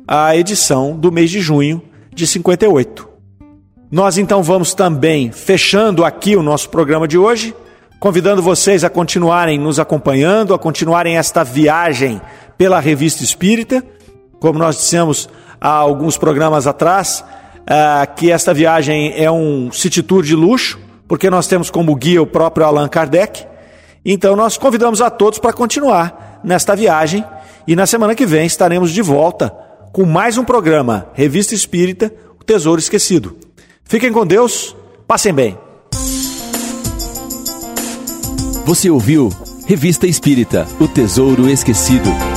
a 0.06 0.36
edição 0.36 0.96
do 0.96 1.10
mês 1.10 1.30
de 1.30 1.40
junho 1.40 1.82
de 2.14 2.26
58. 2.26 3.08
Nós 3.90 4.18
então 4.18 4.42
vamos 4.42 4.74
também 4.74 5.30
fechando 5.30 6.04
aqui 6.04 6.36
o 6.36 6.42
nosso 6.42 6.68
programa 6.70 7.06
de 7.06 7.16
hoje, 7.16 7.54
convidando 8.00 8.42
vocês 8.42 8.84
a 8.84 8.90
continuarem 8.90 9.58
nos 9.58 9.78
acompanhando, 9.78 10.52
a 10.52 10.58
continuarem 10.58 11.16
esta 11.16 11.44
viagem 11.44 12.20
pela 12.58 12.80
Revista 12.80 13.22
Espírita. 13.22 13.84
Como 14.40 14.58
nós 14.58 14.76
dissemos 14.76 15.28
há 15.60 15.70
alguns 15.70 16.18
programas 16.18 16.66
atrás, 16.66 17.24
uh, 17.62 18.14
que 18.14 18.30
esta 18.30 18.52
viagem 18.52 19.14
é 19.16 19.30
um 19.30 19.70
city 19.72 20.02
tour 20.02 20.22
de 20.22 20.34
luxo, 20.34 20.78
porque 21.08 21.30
nós 21.30 21.46
temos 21.46 21.70
como 21.70 21.94
guia 21.94 22.20
o 22.20 22.26
próprio 22.26 22.66
Allan 22.66 22.88
Kardec. 22.88 23.46
Então 24.04 24.36
nós 24.36 24.56
convidamos 24.56 25.00
a 25.00 25.10
todos 25.10 25.38
para 25.38 25.52
continuar 25.52 26.35
nesta 26.46 26.76
viagem 26.76 27.24
e 27.66 27.74
na 27.74 27.84
semana 27.84 28.14
que 28.14 28.24
vem 28.24 28.46
estaremos 28.46 28.92
de 28.92 29.02
volta 29.02 29.52
com 29.92 30.04
mais 30.04 30.38
um 30.38 30.44
programa 30.44 31.08
Revista 31.12 31.54
Espírita, 31.54 32.12
o 32.38 32.44
Tesouro 32.44 32.80
Esquecido. 32.80 33.36
Fiquem 33.84 34.12
com 34.12 34.24
Deus, 34.24 34.76
passem 35.08 35.34
bem. 35.34 35.58
Você 38.64 38.88
ouviu 38.88 39.30
Revista 39.66 40.06
Espírita, 40.06 40.66
o 40.78 40.86
Tesouro 40.86 41.48
Esquecido. 41.48 42.35